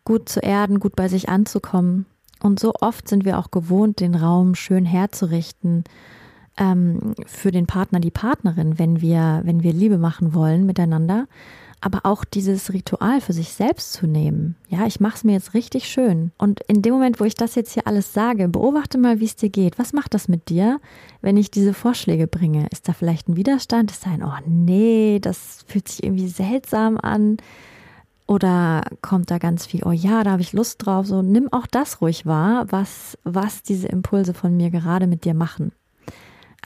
gut 0.05 0.29
zu 0.29 0.41
erden, 0.41 0.81
gut 0.81 0.97
bei 0.97 1.09
sich 1.09 1.29
anzukommen. 1.29 2.07
Und 2.43 2.59
so 2.59 2.73
oft 2.81 3.09
sind 3.09 3.25
wir 3.25 3.39
auch 3.39 3.51
gewohnt, 3.51 4.01
den 4.01 4.15
Raum 4.15 4.55
schön 4.55 4.85
herzurichten 4.85 5.85
ähm, 6.59 7.15
für 7.27 7.51
den 7.51 7.67
Partner, 7.67 8.01
die 8.01 8.11
Partnerin, 8.11 8.79
wenn 8.79 9.01
wir, 9.01 9.43
wenn 9.45 9.63
wir 9.63 9.73
Liebe 9.73 9.99
machen 9.99 10.35
wollen 10.35 10.67
miteinander 10.67 11.27
aber 11.85 12.07
auch 12.07 12.25
dieses 12.25 12.73
Ritual 12.73 13.21
für 13.21 13.35
sich 13.35 13.53
selbst 13.53 13.93
zu 13.93 14.07
nehmen. 14.07 14.57
Ja, 14.69 14.87
ich 14.87 15.01
mache 15.01 15.17
es 15.17 15.25
mir 15.25 15.33
jetzt 15.33 15.53
richtig 15.53 15.87
schön. 15.87 16.33
Und 16.39 16.61
in 16.67 16.81
dem 16.81 16.95
Moment, 16.95 17.21
wo 17.21 17.25
ich 17.25 17.35
das 17.35 17.55
jetzt 17.57 17.75
hier 17.75 17.87
alles 17.87 18.15
sage, 18.15 18.49
beobachte 18.49 18.97
mal, 18.97 19.21
wie 19.21 19.27
es 19.27 19.37
dir 19.37 19.51
geht. 19.51 19.79
Was 19.79 19.93
macht 19.93 20.15
das 20.15 20.27
mit 20.27 20.49
dir, 20.49 20.81
wenn 21.21 21.37
ich 21.37 21.51
diese 21.51 21.75
Vorschläge 21.75 22.27
bringe? 22.27 22.69
Ist 22.73 22.89
da 22.89 22.95
vielleicht 22.95 23.29
ein 23.29 23.37
Widerstand? 23.37 23.91
Ist 23.91 24.07
da 24.07 24.11
ein, 24.13 24.23
oh 24.23 24.33
nee, 24.47 25.19
das 25.21 25.65
fühlt 25.69 25.89
sich 25.89 26.03
irgendwie 26.03 26.29
seltsam 26.29 26.97
an? 26.97 27.37
Oder 28.27 28.85
kommt 29.03 29.31
da 29.31 29.37
ganz 29.37 29.67
viel, 29.67 29.83
oh 29.85 29.93
ja, 29.93 30.25
da 30.25 30.31
habe 30.31 30.43
ich 30.43 30.55
Lust 30.55 30.87
drauf. 30.87 31.07
So, 31.07 31.21
nimm 31.21 31.53
auch 31.53 31.67
das 31.67 32.01
ruhig 32.01 32.25
wahr, 32.25 32.65
was, 32.71 33.19
was 33.25 33.63
diese 33.63 33.89
Impulse 33.89 34.33
von 34.33 34.57
mir 34.57 34.71
gerade 34.71 35.07
mit 35.07 35.27
dir 35.27 35.35
machen. 35.35 35.73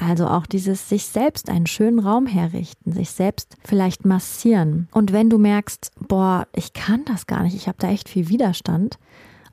Also 0.01 0.29
auch 0.29 0.47
dieses 0.47 0.89
sich 0.89 1.07
selbst 1.07 1.51
einen 1.51 1.67
schönen 1.67 1.99
Raum 1.99 2.27
herrichten, 2.27 2.93
sich 2.93 3.11
selbst 3.11 3.57
vielleicht 3.65 4.07
massieren. 4.07 4.89
Und 4.93 5.13
wenn 5.13 5.29
du 5.29 5.39
merkst, 5.39 5.91
boah, 5.99 6.47
ich 6.55 6.73
kann 6.73 7.05
das 7.05 7.27
gar 7.27 7.43
nicht, 7.43 7.57
ich 7.57 7.67
habe 7.67 7.79
da 7.81 7.91
echt 7.91 8.09
viel 8.09 8.29
Widerstand, 8.29 8.99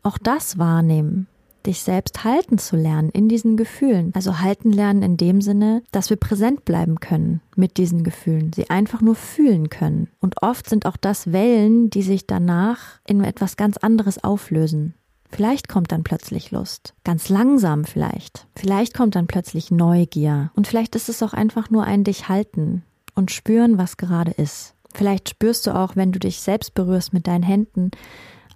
auch 0.03 0.19
das 0.19 0.59
wahrnehmen 0.59 1.27
dich 1.65 1.81
selbst 1.81 2.23
halten 2.23 2.57
zu 2.57 2.75
lernen 2.75 3.09
in 3.09 3.27
diesen 3.27 3.57
Gefühlen. 3.57 4.11
Also 4.13 4.39
halten 4.39 4.71
lernen 4.71 5.01
in 5.01 5.17
dem 5.17 5.41
Sinne, 5.41 5.83
dass 5.91 6.09
wir 6.09 6.17
präsent 6.17 6.65
bleiben 6.65 6.99
können 6.99 7.41
mit 7.55 7.77
diesen 7.77 8.03
Gefühlen, 8.03 8.51
sie 8.53 8.69
einfach 8.69 9.01
nur 9.01 9.15
fühlen 9.15 9.69
können. 9.69 10.09
Und 10.19 10.41
oft 10.41 10.69
sind 10.69 10.85
auch 10.85 10.97
das 10.97 11.31
Wellen, 11.31 11.89
die 11.89 12.03
sich 12.03 12.27
danach 12.27 12.99
in 13.07 13.23
etwas 13.23 13.57
ganz 13.57 13.77
anderes 13.77 14.23
auflösen. 14.23 14.93
Vielleicht 15.35 15.67
kommt 15.67 15.91
dann 15.91 16.05
plötzlich 16.05 16.51
Lust. 16.51 16.93
Ganz 17.03 17.27
langsam 17.27 17.83
vielleicht. 17.83 18.47
Vielleicht 18.55 18.93
kommt 18.93 19.15
dann 19.15 19.27
plötzlich 19.27 19.69
Neugier. 19.69 20.49
Und 20.55 20.65
vielleicht 20.65 20.95
ist 20.95 21.09
es 21.09 21.21
auch 21.21 21.33
einfach 21.33 21.69
nur 21.69 21.83
ein 21.83 22.05
dich 22.05 22.29
halten 22.29 22.83
und 23.15 23.31
spüren, 23.31 23.77
was 23.77 23.97
gerade 23.97 24.31
ist. 24.31 24.75
Vielleicht 24.93 25.27
spürst 25.27 25.67
du 25.67 25.75
auch, 25.75 25.97
wenn 25.97 26.13
du 26.13 26.19
dich 26.19 26.39
selbst 26.39 26.73
berührst 26.73 27.11
mit 27.11 27.27
deinen 27.27 27.43
Händen, 27.43 27.91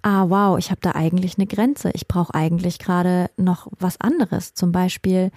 ah 0.00 0.30
wow, 0.30 0.58
ich 0.58 0.70
habe 0.70 0.80
da 0.80 0.92
eigentlich 0.92 1.36
eine 1.36 1.46
Grenze. 1.46 1.90
Ich 1.92 2.08
brauche 2.08 2.34
eigentlich 2.34 2.78
gerade 2.78 3.28
noch 3.36 3.66
was 3.78 4.00
anderes. 4.00 4.54
Zum 4.54 4.72
Beispiel 4.72 5.30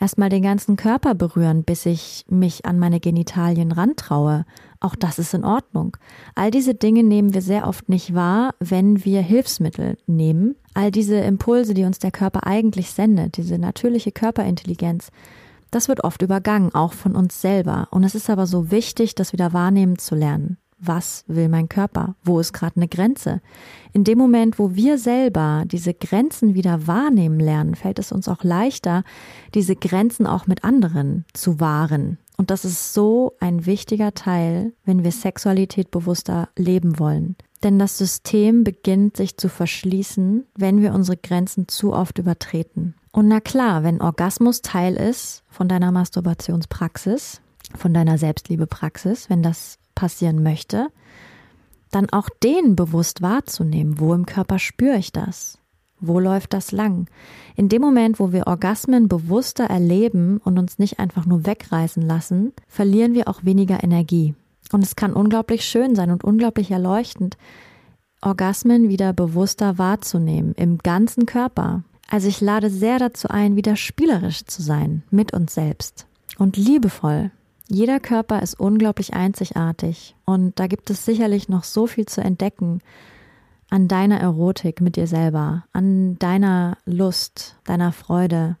erstmal 0.00 0.28
den 0.28 0.42
ganzen 0.42 0.76
Körper 0.76 1.14
berühren, 1.14 1.64
bis 1.64 1.86
ich 1.86 2.24
mich 2.28 2.64
an 2.66 2.78
meine 2.78 3.00
Genitalien 3.00 3.72
rantraue. 3.72 4.44
Auch 4.80 4.94
das 4.94 5.18
ist 5.18 5.34
in 5.34 5.44
Ordnung. 5.44 5.96
All 6.34 6.50
diese 6.50 6.74
Dinge 6.74 7.02
nehmen 7.02 7.34
wir 7.34 7.42
sehr 7.42 7.66
oft 7.66 7.88
nicht 7.88 8.14
wahr, 8.14 8.54
wenn 8.60 9.04
wir 9.04 9.22
Hilfsmittel 9.22 9.96
nehmen. 10.06 10.54
All 10.78 10.92
diese 10.92 11.16
Impulse, 11.16 11.74
die 11.74 11.82
uns 11.82 11.98
der 11.98 12.12
Körper 12.12 12.46
eigentlich 12.46 12.92
sendet, 12.92 13.36
diese 13.36 13.58
natürliche 13.58 14.12
Körperintelligenz, 14.12 15.10
das 15.72 15.88
wird 15.88 16.04
oft 16.04 16.22
übergangen, 16.22 16.72
auch 16.72 16.92
von 16.92 17.16
uns 17.16 17.40
selber. 17.40 17.88
Und 17.90 18.04
es 18.04 18.14
ist 18.14 18.30
aber 18.30 18.46
so 18.46 18.70
wichtig, 18.70 19.16
das 19.16 19.32
wieder 19.32 19.52
wahrnehmen 19.52 19.98
zu 19.98 20.14
lernen 20.14 20.56
was 20.78 21.24
will 21.26 21.48
mein 21.48 21.68
Körper? 21.68 22.14
Wo 22.22 22.38
ist 22.38 22.52
gerade 22.52 22.76
eine 22.76 22.88
Grenze? 22.88 23.40
In 23.92 24.04
dem 24.04 24.18
Moment, 24.18 24.58
wo 24.58 24.74
wir 24.74 24.98
selber 24.98 25.64
diese 25.66 25.92
Grenzen 25.92 26.54
wieder 26.54 26.86
wahrnehmen 26.86 27.40
lernen, 27.40 27.74
fällt 27.74 27.98
es 27.98 28.12
uns 28.12 28.28
auch 28.28 28.44
leichter, 28.44 29.02
diese 29.54 29.74
Grenzen 29.74 30.26
auch 30.26 30.46
mit 30.46 30.64
anderen 30.64 31.24
zu 31.32 31.58
wahren. 31.58 32.18
Und 32.38 32.50
das 32.50 32.64
ist 32.64 32.94
so 32.94 33.34
ein 33.40 33.66
wichtiger 33.66 34.14
Teil, 34.14 34.72
wenn 34.84 35.02
wir 35.02 35.10
Sexualität 35.12 35.90
bewusster 35.90 36.48
leben 36.56 36.98
wollen. 36.98 37.36
Denn 37.64 37.80
das 37.80 37.98
System 37.98 38.62
beginnt 38.62 39.16
sich 39.16 39.36
zu 39.36 39.48
verschließen, 39.48 40.46
wenn 40.56 40.80
wir 40.80 40.94
unsere 40.94 41.16
Grenzen 41.16 41.66
zu 41.66 41.92
oft 41.92 42.18
übertreten. 42.18 42.94
Und 43.10 43.26
na 43.26 43.40
klar, 43.40 43.82
wenn 43.82 44.00
Orgasmus 44.00 44.62
Teil 44.62 44.94
ist 44.94 45.42
von 45.48 45.68
deiner 45.68 45.90
Masturbationspraxis, 45.90 47.40
von 47.74 47.92
deiner 47.92 48.16
Selbstliebepraxis, 48.16 49.28
wenn 49.28 49.42
das 49.42 49.78
passieren 49.96 50.40
möchte, 50.44 50.86
dann 51.90 52.08
auch 52.10 52.28
den 52.44 52.76
bewusst 52.76 53.20
wahrzunehmen. 53.20 53.98
Wo 53.98 54.14
im 54.14 54.26
Körper 54.26 54.60
spüre 54.60 54.98
ich 54.98 55.10
das? 55.10 55.58
Wo 56.00 56.20
läuft 56.20 56.52
das 56.52 56.72
lang? 56.72 57.06
In 57.56 57.68
dem 57.68 57.82
Moment, 57.82 58.20
wo 58.20 58.32
wir 58.32 58.46
Orgasmen 58.46 59.08
bewusster 59.08 59.64
erleben 59.64 60.40
und 60.44 60.58
uns 60.58 60.78
nicht 60.78 60.98
einfach 60.98 61.26
nur 61.26 61.46
wegreißen 61.46 62.02
lassen, 62.02 62.52
verlieren 62.68 63.14
wir 63.14 63.28
auch 63.28 63.44
weniger 63.44 63.82
Energie. 63.82 64.34
Und 64.72 64.84
es 64.84 64.96
kann 64.96 65.12
unglaublich 65.12 65.64
schön 65.64 65.94
sein 65.94 66.10
und 66.10 66.24
unglaublich 66.24 66.70
erleuchtend, 66.70 67.36
Orgasmen 68.20 68.88
wieder 68.88 69.12
bewusster 69.12 69.78
wahrzunehmen, 69.78 70.52
im 70.54 70.78
ganzen 70.78 71.26
Körper. 71.26 71.84
Also 72.08 72.28
ich 72.28 72.40
lade 72.40 72.68
sehr 72.70 72.98
dazu 72.98 73.28
ein, 73.28 73.56
wieder 73.56 73.76
spielerisch 73.76 74.44
zu 74.44 74.62
sein 74.62 75.02
mit 75.10 75.32
uns 75.32 75.54
selbst 75.54 76.06
und 76.38 76.56
liebevoll 76.56 77.30
jeder 77.70 78.00
Körper 78.00 78.40
ist 78.40 78.58
unglaublich 78.58 79.12
einzigartig 79.12 80.16
und 80.24 80.58
da 80.58 80.66
gibt 80.66 80.88
es 80.88 81.04
sicherlich 81.04 81.50
noch 81.50 81.64
so 81.64 81.86
viel 81.86 82.06
zu 82.06 82.22
entdecken 82.22 82.80
an 83.70 83.88
deiner 83.88 84.18
Erotik 84.20 84.80
mit 84.80 84.96
dir 84.96 85.06
selber, 85.06 85.64
an 85.72 86.18
deiner 86.18 86.78
Lust, 86.84 87.56
deiner 87.64 87.92
Freude, 87.92 88.56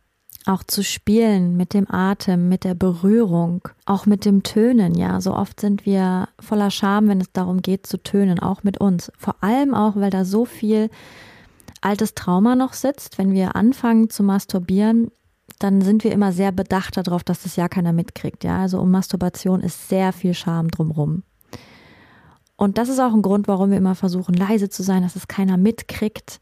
auch 0.46 0.62
zu 0.62 0.82
spielen 0.82 1.56
mit 1.56 1.74
dem 1.74 1.90
Atem, 1.90 2.48
mit 2.48 2.64
der 2.64 2.74
Berührung, 2.74 3.68
auch 3.84 4.06
mit 4.06 4.24
dem 4.24 4.42
Tönen, 4.42 4.94
ja. 4.94 5.20
So 5.20 5.34
oft 5.34 5.60
sind 5.60 5.84
wir 5.84 6.28
voller 6.40 6.70
Scham, 6.70 7.08
wenn 7.08 7.20
es 7.20 7.32
darum 7.32 7.60
geht 7.60 7.86
zu 7.86 8.02
tönen, 8.02 8.38
auch 8.38 8.62
mit 8.62 8.80
uns. 8.80 9.12
Vor 9.18 9.36
allem 9.42 9.74
auch, 9.74 9.96
weil 9.96 10.10
da 10.10 10.24
so 10.24 10.44
viel 10.44 10.88
altes 11.80 12.14
Trauma 12.14 12.56
noch 12.56 12.72
sitzt. 12.72 13.18
Wenn 13.18 13.32
wir 13.32 13.56
anfangen 13.56 14.08
zu 14.10 14.22
masturbieren, 14.22 15.10
dann 15.58 15.82
sind 15.82 16.04
wir 16.04 16.12
immer 16.12 16.32
sehr 16.32 16.52
bedacht 16.52 16.96
darauf, 16.96 17.24
dass 17.24 17.42
das 17.42 17.56
ja 17.56 17.68
keiner 17.68 17.92
mitkriegt, 17.92 18.42
ja. 18.44 18.58
Also 18.60 18.80
um 18.80 18.90
Masturbation 18.90 19.60
ist 19.60 19.88
sehr 19.88 20.12
viel 20.12 20.34
Scham 20.34 20.70
drumrum. 20.70 21.24
Und 22.58 22.76
das 22.76 22.88
ist 22.88 22.98
auch 22.98 23.14
ein 23.14 23.22
Grund, 23.22 23.46
warum 23.46 23.70
wir 23.70 23.78
immer 23.78 23.94
versuchen, 23.94 24.34
leise 24.34 24.68
zu 24.68 24.82
sein, 24.82 25.02
dass 25.02 25.14
es 25.14 25.28
keiner 25.28 25.56
mitkriegt. 25.56 26.40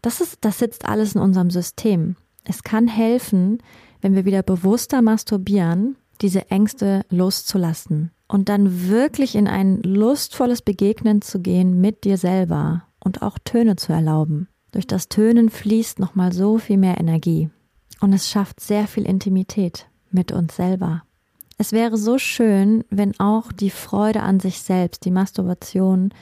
Das 0.00 0.22
ist, 0.22 0.38
das 0.40 0.58
sitzt 0.58 0.86
alles 0.86 1.14
in 1.14 1.20
unserem 1.20 1.50
System. 1.50 2.16
Es 2.44 2.62
kann 2.62 2.88
helfen, 2.88 3.58
wenn 4.00 4.14
wir 4.14 4.24
wieder 4.24 4.42
bewusster 4.42 5.02
masturbieren, 5.02 5.96
diese 6.22 6.50
Ängste 6.50 7.02
loszulassen 7.10 8.12
und 8.28 8.48
dann 8.48 8.88
wirklich 8.88 9.34
in 9.34 9.46
ein 9.46 9.82
lustvolles 9.82 10.62
Begegnen 10.62 11.20
zu 11.20 11.40
gehen 11.40 11.78
mit 11.82 12.04
dir 12.04 12.16
selber 12.16 12.84
und 12.98 13.20
auch 13.20 13.38
Töne 13.38 13.76
zu 13.76 13.92
erlauben. 13.92 14.48
Durch 14.72 14.86
das 14.86 15.10
Tönen 15.10 15.50
fließt 15.50 15.98
nochmal 15.98 16.32
so 16.32 16.56
viel 16.56 16.78
mehr 16.78 16.98
Energie 16.98 17.50
und 18.00 18.14
es 18.14 18.30
schafft 18.30 18.60
sehr 18.60 18.86
viel 18.86 19.04
Intimität 19.04 19.86
mit 20.10 20.32
uns 20.32 20.56
selber. 20.56 21.02
Es 21.58 21.72
wäre 21.72 21.96
so 21.96 22.18
schön, 22.18 22.84
wenn 22.88 23.18
auch 23.20 23.52
die 23.52 23.70
Freude 23.70 24.22
an 24.22 24.40
sich 24.40 24.62
selbst, 24.62 25.04
die 25.04 25.10
Masturbation, 25.10 26.14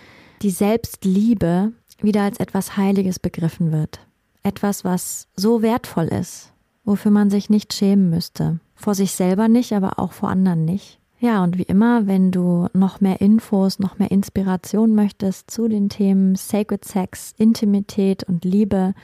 die 0.42 0.50
Selbstliebe 0.50 1.72
wieder 2.00 2.22
als 2.22 2.40
etwas 2.40 2.76
Heiliges 2.76 3.18
begriffen 3.18 3.70
wird 3.70 4.00
etwas, 4.46 4.84
was 4.84 5.28
so 5.34 5.60
wertvoll 5.60 6.06
ist, 6.06 6.52
wofür 6.84 7.10
man 7.10 7.30
sich 7.30 7.50
nicht 7.50 7.74
schämen 7.74 8.08
müsste. 8.08 8.60
Vor 8.74 8.94
sich 8.94 9.12
selber 9.12 9.48
nicht, 9.48 9.72
aber 9.72 9.98
auch 9.98 10.12
vor 10.12 10.28
anderen 10.28 10.64
nicht. 10.64 11.00
Ja, 11.18 11.42
und 11.42 11.58
wie 11.58 11.62
immer, 11.62 12.06
wenn 12.06 12.30
du 12.30 12.68
noch 12.72 13.00
mehr 13.00 13.20
Infos, 13.20 13.78
noch 13.78 13.98
mehr 13.98 14.10
Inspiration 14.10 14.94
möchtest 14.94 15.50
zu 15.50 15.66
den 15.66 15.88
Themen 15.88 16.36
Sacred 16.36 16.84
Sex, 16.84 17.34
Intimität 17.38 18.22
und 18.24 18.44
Liebe, 18.44 18.94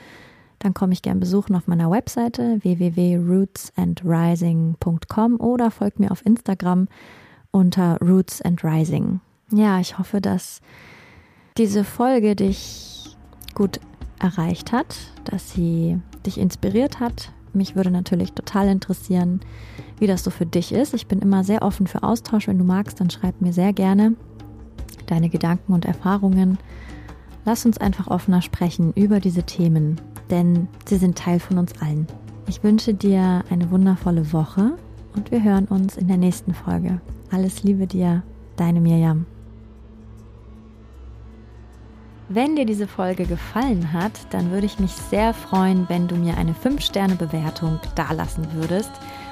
dann 0.63 0.73
komme 0.73 0.93
ich 0.93 1.01
gern 1.01 1.19
besuchen 1.19 1.55
auf 1.55 1.67
meiner 1.67 1.91
Webseite 1.91 2.59
www.rootsandrising.com 2.63 5.39
oder 5.39 5.69
folg 5.71 5.99
mir 5.99 6.11
auf 6.11 6.25
Instagram 6.25 6.87
unter 7.51 7.97
Roots 8.01 8.41
and 8.41 8.63
Rising. 8.63 9.19
Ja, 9.51 9.79
ich 9.79 9.99
hoffe, 9.99 10.21
dass 10.21 10.61
diese 11.57 11.83
Folge 11.83 12.35
dich 12.35 13.17
gut 13.53 13.81
erreicht 14.19 14.71
hat, 14.71 14.95
dass 15.25 15.51
sie 15.51 15.99
dich 16.25 16.39
inspiriert 16.39 17.01
hat. 17.01 17.33
Mich 17.51 17.75
würde 17.75 17.91
natürlich 17.91 18.31
total 18.31 18.69
interessieren, 18.69 19.41
wie 19.99 20.07
das 20.07 20.23
so 20.23 20.31
für 20.31 20.45
dich 20.45 20.71
ist. 20.71 20.93
Ich 20.93 21.07
bin 21.07 21.19
immer 21.19 21.43
sehr 21.43 21.61
offen 21.61 21.87
für 21.87 22.03
Austausch. 22.03 22.47
Wenn 22.47 22.57
du 22.57 22.63
magst, 22.63 23.01
dann 23.01 23.09
schreib 23.09 23.41
mir 23.41 23.51
sehr 23.53 23.73
gerne 23.73 24.15
deine 25.07 25.29
Gedanken 25.29 25.73
und 25.73 25.85
Erfahrungen. 25.85 26.57
Lass 27.45 27.65
uns 27.65 27.77
einfach 27.77 28.07
offener 28.07 28.41
sprechen 28.41 28.93
über 28.93 29.19
diese 29.19 29.43
Themen, 29.43 29.99
denn 30.29 30.67
sie 30.85 30.97
sind 30.97 31.17
Teil 31.17 31.39
von 31.39 31.57
uns 31.57 31.73
allen. 31.81 32.07
Ich 32.47 32.63
wünsche 32.63 32.93
dir 32.93 33.43
eine 33.49 33.71
wundervolle 33.71 34.33
Woche 34.33 34.73
und 35.15 35.31
wir 35.31 35.43
hören 35.43 35.65
uns 35.65 35.97
in 35.97 36.07
der 36.07 36.17
nächsten 36.17 36.53
Folge. 36.53 36.99
Alles 37.31 37.63
Liebe 37.63 37.87
dir, 37.87 38.23
deine 38.57 38.81
Mirjam. 38.81 39.25
Wenn 42.29 42.55
dir 42.55 42.65
diese 42.65 42.87
Folge 42.87 43.25
gefallen 43.25 43.93
hat, 43.93 44.13
dann 44.31 44.51
würde 44.51 44.65
ich 44.65 44.79
mich 44.79 44.91
sehr 44.91 45.33
freuen, 45.33 45.85
wenn 45.87 46.07
du 46.07 46.15
mir 46.15 46.37
eine 46.37 46.53
5-Sterne-Bewertung 46.53 47.79
dalassen 47.95 48.47
würdest. 48.53 48.91